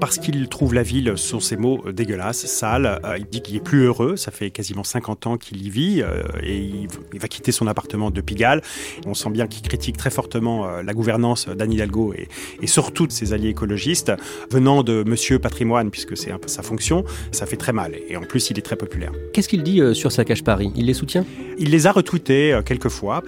Parce 0.00 0.18
qu'il 0.18 0.48
trouve 0.48 0.74
la 0.74 0.82
ville, 0.82 1.12
ce 1.16 1.28
sont 1.28 1.40
ses 1.40 1.56
mots, 1.56 1.82
euh, 1.86 1.92
dégueulasse, 1.92 2.46
sale. 2.46 3.00
Euh, 3.04 3.18
il 3.18 3.26
dit 3.26 3.42
qu'il 3.42 3.56
est 3.56 3.62
plus 3.62 3.84
heureux. 3.84 4.16
Ça 4.16 4.30
fait 4.30 4.50
quasiment 4.50 4.82
50 4.82 5.26
ans 5.26 5.36
qu'il 5.36 5.64
y 5.64 5.70
vit 5.70 6.02
euh, 6.02 6.22
et 6.42 6.56
il, 6.56 6.88
va 7.20 7.28
quitter 7.28 7.52
son 7.52 7.66
appartement 7.66 8.10
de 8.10 8.20
Pigalle. 8.22 8.62
On 9.06 9.14
sent 9.14 9.30
bien 9.30 9.46
qu'il 9.46 9.62
critique 9.62 9.98
très 9.98 10.10
fortement 10.10 10.66
la 10.80 10.94
gouvernance 10.94 11.48
d'Anne 11.48 11.72
Hidalgo 11.72 12.14
et, 12.14 12.28
et, 12.62 12.66
surtout 12.66 13.06
de 13.06 13.12
ses 13.12 13.34
alliés 13.34 13.50
écologistes. 13.50 14.10
Venant 14.50 14.82
de 14.82 15.04
Monsieur 15.06 15.38
Patrimoine, 15.38 15.90
puisque 15.90 16.16
c'est 16.16 16.30
un 16.30 16.38
peu 16.38 16.48
sa 16.48 16.62
fonction, 16.62 17.04
ça 17.30 17.44
fait 17.44 17.58
très 17.58 17.72
mal. 17.72 17.94
Et 18.08 18.16
en 18.16 18.22
plus, 18.22 18.48
il 18.48 18.58
est 18.58 18.62
très 18.62 18.76
populaire. 18.76 19.12
Qu'est-ce 19.34 19.48
qu'il 19.48 19.62
dit 19.62 19.82
sur 19.92 20.12
sa 20.12 20.24
cache 20.24 20.42
Paris? 20.42 20.72
Il 20.76 20.86
les 20.86 20.94
soutient? 20.94 21.26
Il 21.58 21.70
les 21.70 21.86
a 21.86 21.92
retweetés 21.92 22.58
quelques 22.64 22.88
fois. 22.88 23.22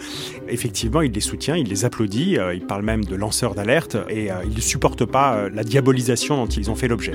Effectivement, 0.49 1.03
il 1.03 1.13
les 1.13 1.21
soutient, 1.21 1.57
il 1.57 1.69
les 1.69 1.85
applaudit. 1.85 2.39
il 2.55 2.67
parle 2.67 2.83
même 2.83 3.05
de 3.05 3.15
lanceurs 3.15 3.55
d'alerte 3.55 3.99
et 4.09 4.29
il 4.47 4.55
ne 4.55 4.61
supporte 4.61 5.05
pas 5.05 5.51
la 5.51 5.65
diabolisation 5.65 6.37
dont 6.37 6.47
il 6.47 6.62
ils 6.63 6.71
ont 6.71 6.77
fait 6.77 6.87
l'objet. 6.87 7.13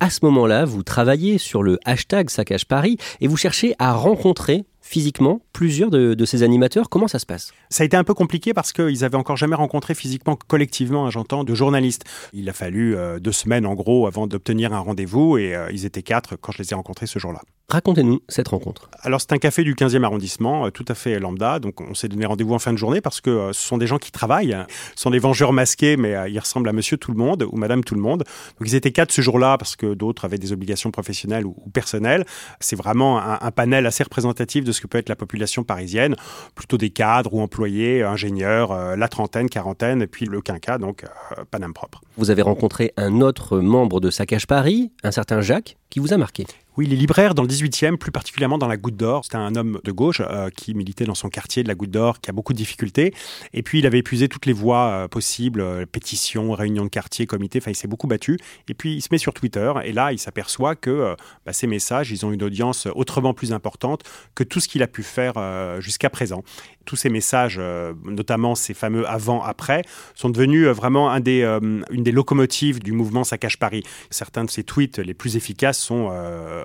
À 0.00 0.08
ce 0.08 0.20
moment-là, 0.22 0.64
vous 0.64 0.82
travaillez 0.82 1.36
sur 1.36 1.62
le 1.62 1.78
hashtag 1.84 2.30
Saccage 2.30 2.64
Paris 2.66 2.96
et 3.20 3.26
vous 3.26 3.36
cherchez 3.36 3.74
à 3.78 3.92
rencontrer 3.92 4.64
physiquement 4.80 5.42
plusieurs 5.52 5.90
de, 5.90 6.24
ces 6.24 6.42
animateurs. 6.42 6.88
Comment 6.88 7.08
ça 7.08 7.18
se 7.18 7.26
passe? 7.26 7.52
Ça 7.68 7.82
a 7.82 7.86
été 7.86 7.96
un 7.96 8.04
peu 8.04 8.14
compliqué 8.14 8.54
parce 8.54 8.72
qu'ils 8.72 9.04
avaient 9.04 9.16
encore 9.16 9.36
jamais 9.36 9.54
rencontré 9.54 9.94
physiquement, 9.94 10.36
collectivement, 10.48 11.10
j'entends, 11.10 11.44
de 11.44 11.54
journalistes. 11.54 12.04
Il 12.32 12.48
a 12.48 12.54
fallu 12.54 12.96
euh, 12.96 13.18
deux 13.18 13.32
semaines 13.32 13.66
en 13.66 13.74
gros 13.74 14.06
avant 14.06 14.26
d'obtenir 14.26 14.72
un 14.72 14.80
rendez-vous 14.80 15.36
et 15.36 15.54
euh, 15.54 15.70
ils 15.70 15.84
étaient 15.84 16.02
quatre 16.02 16.36
quand 16.36 16.52
je 16.52 16.62
les 16.62 16.72
ai 16.72 16.74
rencontrés 16.74 17.06
ce 17.06 17.18
jour-là. 17.18 17.42
Racontez-nous 17.74 18.20
cette 18.28 18.46
rencontre. 18.46 18.88
Alors 19.02 19.20
c'est 19.20 19.32
un 19.32 19.38
café 19.38 19.64
du 19.64 19.74
15e 19.74 20.04
arrondissement, 20.04 20.66
euh, 20.66 20.70
tout 20.70 20.84
à 20.86 20.94
fait 20.94 21.18
lambda, 21.18 21.58
donc 21.58 21.80
on 21.80 21.92
s'est 21.92 22.06
donné 22.06 22.24
rendez-vous 22.24 22.54
en 22.54 22.60
fin 22.60 22.72
de 22.72 22.78
journée 22.78 23.00
parce 23.00 23.20
que 23.20 23.30
euh, 23.30 23.52
ce 23.52 23.66
sont 23.66 23.78
des 23.78 23.88
gens 23.88 23.98
qui 23.98 24.12
travaillent, 24.12 24.56
ce 24.94 25.02
sont 25.02 25.10
des 25.10 25.18
vengeurs 25.18 25.52
masqués, 25.52 25.96
mais 25.96 26.14
euh, 26.14 26.28
ils 26.28 26.38
ressemblent 26.38 26.68
à 26.68 26.72
monsieur 26.72 26.98
tout 26.98 27.10
le 27.10 27.16
monde 27.16 27.44
ou 27.50 27.56
madame 27.56 27.82
tout 27.82 27.96
le 27.96 28.00
monde. 28.00 28.22
Donc 28.60 28.68
ils 28.68 28.76
étaient 28.76 28.92
quatre 28.92 29.10
ce 29.10 29.22
jour-là 29.22 29.58
parce 29.58 29.74
que 29.74 29.92
d'autres 29.92 30.24
avaient 30.24 30.38
des 30.38 30.52
obligations 30.52 30.92
professionnelles 30.92 31.46
ou, 31.46 31.56
personnelles. 31.72 32.24
C'est 32.60 32.76
vraiment 32.76 33.18
un, 33.18 33.50
panel 33.50 33.86
assez 33.86 34.04
représentatif 34.04 34.62
de 34.62 34.70
ce 34.70 34.80
que 34.80 34.86
peut 34.86 34.98
être 34.98 35.08
la 35.08 35.16
population 35.16 35.64
parisienne, 35.64 36.14
plutôt 36.54 36.78
des 36.78 36.90
cadres 36.90 37.34
ou 37.34 37.40
employés, 37.40 38.04
ingénieurs, 38.04 38.96
la 38.96 39.08
trentaine, 39.08 39.48
quarantaine, 39.48 40.02
et 40.02 40.06
puis 40.06 40.26
le 40.26 40.40
quinca, 40.40 40.78
donc 40.78 41.04
Paname 41.50 41.74
propre. 41.74 42.02
Vous 42.16 42.30
avez 42.30 42.42
rencontré 42.42 42.92
un 42.96 43.20
autre 43.20 43.58
membre 43.58 44.00
de 44.00 44.10
Saccage 44.10 44.46
Paris, 44.46 44.92
un 45.02 45.10
certain 45.10 45.40
Jacques, 45.40 45.76
qui 45.94 46.00
vous 46.00 46.12
a 46.12 46.16
marqué. 46.16 46.44
Oui, 46.76 46.86
les 46.86 46.96
libraires 46.96 47.36
dans 47.36 47.44
le 47.44 47.48
18e, 47.48 47.98
plus 47.98 48.10
particulièrement 48.10 48.58
dans 48.58 48.66
la 48.66 48.76
Goutte 48.76 48.96
d'Or. 48.96 49.24
C'était 49.24 49.36
un 49.36 49.54
homme 49.54 49.78
de 49.84 49.92
gauche 49.92 50.20
euh, 50.20 50.50
qui 50.50 50.74
militait 50.74 51.04
dans 51.04 51.14
son 51.14 51.28
quartier 51.28 51.62
de 51.62 51.68
la 51.68 51.76
Goutte 51.76 51.92
d'Or, 51.92 52.20
qui 52.20 52.30
a 52.30 52.32
beaucoup 52.32 52.52
de 52.52 52.58
difficultés. 52.58 53.14
Et 53.52 53.62
puis, 53.62 53.78
il 53.78 53.86
avait 53.86 53.98
épuisé 53.98 54.28
toutes 54.28 54.46
les 54.46 54.52
voies 54.52 54.88
euh, 54.88 55.06
possibles, 55.06 55.60
euh, 55.60 55.86
pétitions, 55.86 56.50
réunions 56.50 56.82
de 56.82 56.88
quartier, 56.88 57.26
comités. 57.26 57.60
Enfin, 57.60 57.70
il 57.70 57.76
s'est 57.76 57.86
beaucoup 57.86 58.08
battu. 58.08 58.40
Et 58.66 58.74
puis, 58.74 58.96
il 58.96 59.02
se 59.02 59.08
met 59.12 59.18
sur 59.18 59.32
Twitter. 59.32 59.72
Et 59.84 59.92
là, 59.92 60.12
il 60.12 60.18
s'aperçoit 60.18 60.74
que 60.74 61.14
bah, 61.46 61.52
ces 61.52 61.68
messages, 61.68 62.10
ils 62.10 62.26
ont 62.26 62.32
une 62.32 62.42
audience 62.42 62.88
autrement 62.92 63.34
plus 63.34 63.52
importante 63.52 64.02
que 64.34 64.42
tout 64.42 64.58
ce 64.58 64.66
qu'il 64.66 64.82
a 64.82 64.88
pu 64.88 65.04
faire 65.04 65.34
jusqu'à 65.80 66.10
présent. 66.10 66.42
Tous 66.84 66.96
ces 66.96 67.08
messages, 67.08 67.60
notamment 68.04 68.54
ces 68.54 68.74
fameux 68.74 69.08
avant-après, 69.08 69.82
sont 70.14 70.30
devenus 70.30 70.66
vraiment 70.68 71.10
un 71.10 71.20
des, 71.20 71.42
une 71.90 72.02
des 72.02 72.12
locomotives 72.12 72.80
du 72.80 72.92
mouvement 72.92 73.24
Saccage 73.24 73.58
Paris. 73.58 73.82
Certains 74.10 74.44
de 74.44 74.50
ces 74.50 74.64
tweets 74.64 74.98
les 74.98 75.14
plus 75.14 75.36
efficaces 75.36 75.78
sont 75.78 76.10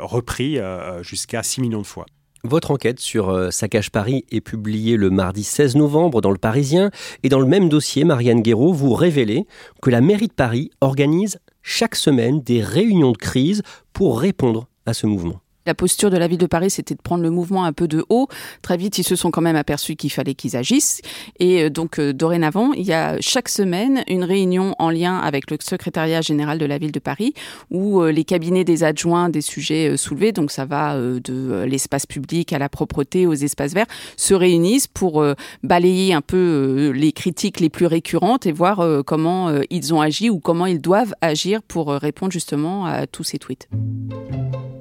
repris 0.01 0.57
euh, 0.57 0.63
euh, 0.79 1.03
jusqu'à 1.03 1.43
6 1.43 1.61
millions 1.61 1.81
de 1.81 1.85
fois. 1.85 2.05
Votre 2.43 2.71
enquête 2.71 2.99
sur 2.99 3.29
euh, 3.29 3.51
Saccage 3.51 3.91
Paris 3.91 4.25
est 4.31 4.41
publiée 4.41 4.95
le 4.95 5.09
mardi 5.09 5.43
16 5.43 5.75
novembre 5.75 6.21
dans 6.21 6.31
Le 6.31 6.37
Parisien 6.37 6.89
et 7.23 7.29
dans 7.29 7.39
le 7.39 7.45
même 7.45 7.67
dossier, 7.67 8.05
Marianne 8.05 8.41
Guéraud, 8.41 8.71
vous 8.71 8.93
révélez 8.93 9.45
que 9.81 9.89
la 9.89 10.01
mairie 10.01 10.27
de 10.27 10.33
Paris 10.33 10.71
organise 10.79 11.39
chaque 11.63 11.95
semaine 11.95 12.41
des 12.41 12.61
réunions 12.61 13.11
de 13.11 13.17
crise 13.17 13.61
pour 13.91 14.19
répondre 14.19 14.67
à 14.85 14.93
ce 14.93 15.05
mouvement. 15.05 15.41
La 15.65 15.75
posture 15.75 16.09
de 16.09 16.17
la 16.17 16.27
ville 16.27 16.37
de 16.37 16.45
Paris, 16.45 16.69
c'était 16.69 16.95
de 16.95 17.01
prendre 17.01 17.21
le 17.21 17.29
mouvement 17.29 17.65
un 17.65 17.73
peu 17.73 17.87
de 17.87 18.05
haut. 18.09 18.27
Très 18.61 18.77
vite, 18.77 18.97
ils 18.97 19.03
se 19.03 19.15
sont 19.15 19.29
quand 19.29 19.41
même 19.41 19.57
aperçus 19.57 19.95
qu'il 19.95 20.11
fallait 20.11 20.33
qu'ils 20.33 20.55
agissent. 20.55 21.01
Et 21.37 21.63
euh, 21.63 21.69
donc, 21.69 21.99
euh, 21.99 22.13
dorénavant, 22.13 22.71
il 22.73 22.83
y 22.83 22.93
a 22.93 23.17
chaque 23.19 23.49
semaine 23.49 24.03
une 24.07 24.23
réunion 24.23 24.73
en 24.79 24.89
lien 24.89 25.17
avec 25.17 25.51
le 25.51 25.57
secrétariat 25.59 26.21
général 26.21 26.59
de 26.59 26.65
la 26.65 26.77
ville 26.77 26.93
de 26.93 26.99
Paris, 26.99 27.33
où 27.71 28.01
euh, 28.01 28.11
les 28.11 28.23
cabinets 28.23 28.63
des 28.63 28.83
adjoints 28.83 29.29
des 29.29 29.41
sujets 29.41 29.97
soulevés, 29.97 30.31
donc 30.31 30.49
ça 30.49 30.65
va 30.65 30.97
de 30.97 31.65
l'espace 31.67 32.05
public 32.05 32.53
à 32.53 32.59
la 32.59 32.69
propreté, 32.69 33.27
aux 33.27 33.33
espaces 33.33 33.73
verts, 33.73 33.87
se 34.15 34.33
réunissent 34.33 34.87
pour 34.87 35.23
balayer 35.63 36.13
un 36.13 36.21
peu 36.21 36.91
les 36.95 37.11
critiques 37.11 37.59
les 37.59 37.69
plus 37.69 37.85
récurrentes 37.85 38.45
et 38.45 38.51
voir 38.51 39.03
comment 39.05 39.51
ils 39.69 39.93
ont 39.93 40.01
agi 40.01 40.29
ou 40.29 40.39
comment 40.39 40.65
ils 40.65 40.81
doivent 40.81 41.13
agir 41.21 41.61
pour 41.61 41.89
répondre 41.89 42.31
justement 42.31 42.85
à 42.85 43.07
tous 43.07 43.23
ces 43.23 43.39
tweets. 43.39 43.67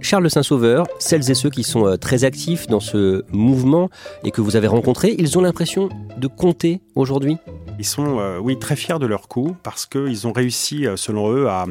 Charles 0.01 0.31
Saint-Sauveur, 0.31 0.87
celles 0.99 1.31
et 1.31 1.35
ceux 1.35 1.51
qui 1.51 1.63
sont 1.63 1.87
euh, 1.87 1.97
très 1.97 2.25
actifs 2.25 2.67
dans 2.67 2.81
ce 2.81 3.25
mouvement 3.33 3.91
et 4.25 4.31
que 4.31 4.41
vous 4.41 4.57
avez 4.57 4.67
rencontrés, 4.67 5.15
ils 5.19 5.39
ont 5.39 5.41
l'impression 5.41 5.89
de 6.17 6.27
compter 6.27 6.81
aujourd'hui? 6.95 7.39
Ils 7.79 7.85
sont, 7.85 8.19
euh, 8.19 8.39
oui, 8.39 8.59
très 8.59 8.77
fiers 8.77 8.99
de 8.99 9.07
leur 9.07 9.29
coup 9.29 9.57
parce 9.63 9.87
qu'ils 9.87 10.27
ont 10.27 10.33
réussi, 10.33 10.87
euh, 10.87 10.97
selon 10.97 11.33
eux, 11.33 11.49
à, 11.49 11.67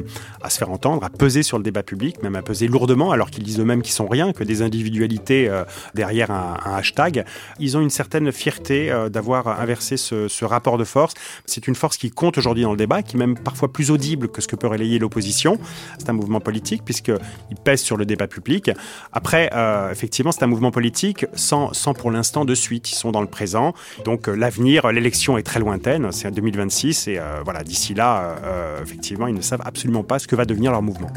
se 0.48 0.58
faire 0.58 0.70
entendre, 0.70 1.04
à 1.04 1.10
peser 1.10 1.42
sur 1.42 1.58
le 1.58 1.64
débat 1.64 1.82
public, 1.82 2.22
même 2.22 2.36
à 2.36 2.42
peser 2.42 2.68
lourdement, 2.68 3.12
alors 3.12 3.30
qu'ils 3.30 3.44
disent 3.44 3.60
eux-mêmes 3.60 3.82
qu'ils 3.82 3.92
sont 3.92 4.08
rien, 4.08 4.32
que 4.32 4.44
des 4.44 4.62
individualités 4.62 5.50
derrière 5.94 6.30
un, 6.30 6.56
hashtag. 6.64 7.24
Ils 7.58 7.76
ont 7.76 7.80
une 7.80 7.90
certaine 7.90 8.32
fierté 8.32 8.92
d'avoir 9.10 9.60
inversé 9.60 9.96
ce, 9.96 10.44
rapport 10.44 10.78
de 10.78 10.84
force. 10.84 11.14
C'est 11.44 11.68
une 11.68 11.74
force 11.74 11.96
qui 11.96 12.10
compte 12.10 12.38
aujourd'hui 12.38 12.62
dans 12.62 12.70
le 12.70 12.76
débat, 12.76 13.02
qui 13.02 13.16
est 13.16 13.18
même 13.18 13.38
parfois 13.38 13.70
plus 13.70 13.90
audible 13.90 14.28
que 14.28 14.40
ce 14.40 14.48
que 14.48 14.56
peut 14.56 14.66
relayer 14.66 14.98
l'opposition. 14.98 15.58
C'est 15.98 16.08
un 16.08 16.14
mouvement 16.14 16.40
politique 16.40 16.84
puisqu'il 16.84 17.56
pèse 17.62 17.82
sur 17.82 17.96
le 17.96 18.06
débat 18.06 18.26
public. 18.26 18.70
Après, 19.12 19.50
euh, 19.52 19.90
effectivement, 19.90 20.32
c'est 20.32 20.42
un 20.42 20.48
mouvement 20.48 20.70
politique 20.70 21.26
sans, 21.34 21.72
pour 21.96 22.10
l'instant 22.10 22.44
de 22.44 22.54
suite. 22.54 22.90
Ils 22.90 22.94
sont 22.94 23.12
dans 23.12 23.20
le 23.20 23.26
présent. 23.26 23.74
Donc 24.04 24.28
euh, 24.28 24.34
l'avenir, 24.34 24.90
l'élection 24.92 25.38
est 25.38 25.42
très 25.42 25.60
lointaine. 25.60 25.97
C'est 26.10 26.28
en 26.28 26.30
2026. 26.30 27.08
Et 27.08 27.18
euh, 27.18 27.42
voilà, 27.44 27.62
d'ici 27.62 27.94
là, 27.94 28.36
effectivement, 28.82 29.26
ils 29.26 29.34
ne 29.34 29.40
savent 29.40 29.62
absolument 29.64 30.02
pas 30.04 30.18
ce 30.18 30.26
que 30.26 30.36
va 30.36 30.44
devenir 30.44 30.70
leur 30.72 30.82
mouvement. 30.82 31.10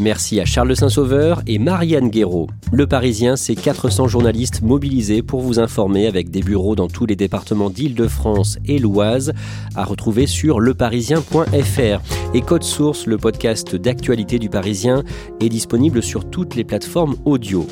Merci 0.00 0.40
à 0.40 0.44
Charles 0.44 0.74
Saint-Sauveur 0.74 1.42
et 1.46 1.60
Marianne 1.60 2.08
Guéraud. 2.08 2.48
Le 2.72 2.86
Parisien, 2.86 3.36
c'est 3.36 3.54
400 3.54 4.08
journalistes 4.08 4.60
mobilisés 4.60 5.22
pour 5.22 5.40
vous 5.40 5.60
informer 5.60 6.08
avec 6.08 6.30
des 6.30 6.42
bureaux 6.42 6.74
dans 6.74 6.88
tous 6.88 7.06
les 7.06 7.14
départements 7.14 7.70
d'Île-de-France 7.70 8.58
et 8.66 8.80
l'Oise 8.80 9.32
à 9.76 9.84
retrouver 9.84 10.26
sur 10.26 10.58
leparisien.fr. 10.58 12.34
Et 12.34 12.40
Code 12.40 12.64
Source, 12.64 13.06
le 13.06 13.18
podcast 13.18 13.76
d'actualité 13.76 14.40
du 14.40 14.48
Parisien, 14.48 15.04
est 15.40 15.48
disponible 15.48 16.02
sur 16.02 16.28
toutes 16.28 16.56
les 16.56 16.64
plateformes 16.64 17.14
audio. 17.24 17.64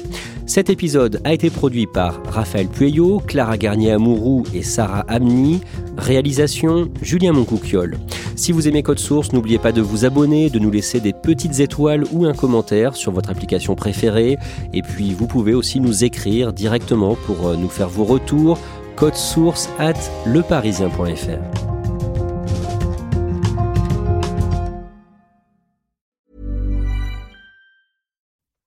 Cet 0.47 0.71
épisode 0.71 1.21
a 1.25 1.33
été 1.33 1.51
produit 1.51 1.87
par 1.87 2.23
Raphaël 2.29 2.69
Pueyo, 2.69 3.21
Clara 3.27 3.59
Garnier-Amouroux 3.59 4.45
et 4.55 4.63
Sarah 4.63 5.05
Amni. 5.09 5.61
Réalisation 5.97 6.89
Julien 7.03 7.33
Moncouquiole. 7.33 7.99
Si 8.43 8.51
vous 8.51 8.67
aimez 8.67 8.83
Code 8.83 8.99
Source, 8.99 9.33
n'oubliez 9.33 9.61
pas 9.61 9.71
de 9.71 9.81
vous 9.81 10.05
abonner, 10.05 10.51
de 10.51 10.59
nous 10.59 10.73
laisser 10.73 10.99
des 10.99 11.13
petites 11.13 11.61
étoiles 11.61 12.03
ou 12.11 12.25
un 12.25 12.33
commentaire 12.33 12.97
sur 12.97 13.13
votre 13.13 13.31
application 13.31 13.77
préférée. 13.77 14.37
Et 14.73 14.83
puis 14.83 15.15
vous 15.15 15.29
pouvez 15.29 15.55
aussi 15.55 15.79
nous 15.79 16.03
écrire 16.03 16.53
directement 16.53 17.15
pour 17.25 17.47
euh, 17.47 17.55
nous 17.55 17.69
faire 17.69 17.89
vos 17.89 18.03
retours. 18.03 18.59
Code 18.97 19.15
source 19.15 19.69
at 19.79 19.95
leparisien.fr. 20.27 21.39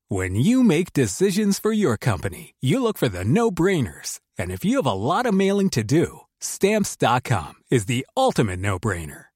When 0.07 0.35
you 0.35 0.63
make 0.63 0.93
decisions 0.93 1.59
for 1.61 1.73
your 1.73 1.97
company, 1.97 2.55
you 2.61 2.81
look 2.81 2.97
for 2.97 3.09
the 3.09 3.25
no-brainers. 3.25 4.21
And 4.39 4.51
if 4.51 4.63
you 4.63 4.77
have 4.77 4.87
a 4.89 4.93
lot 4.93 5.25
of 5.25 5.33
mailing 5.33 5.69
to 5.71 5.83
do, 5.83 6.21
stamps.com 6.39 7.55
is 7.69 7.87
the 7.87 8.07
ultimate 8.15 8.61
no-brainer. 8.61 9.25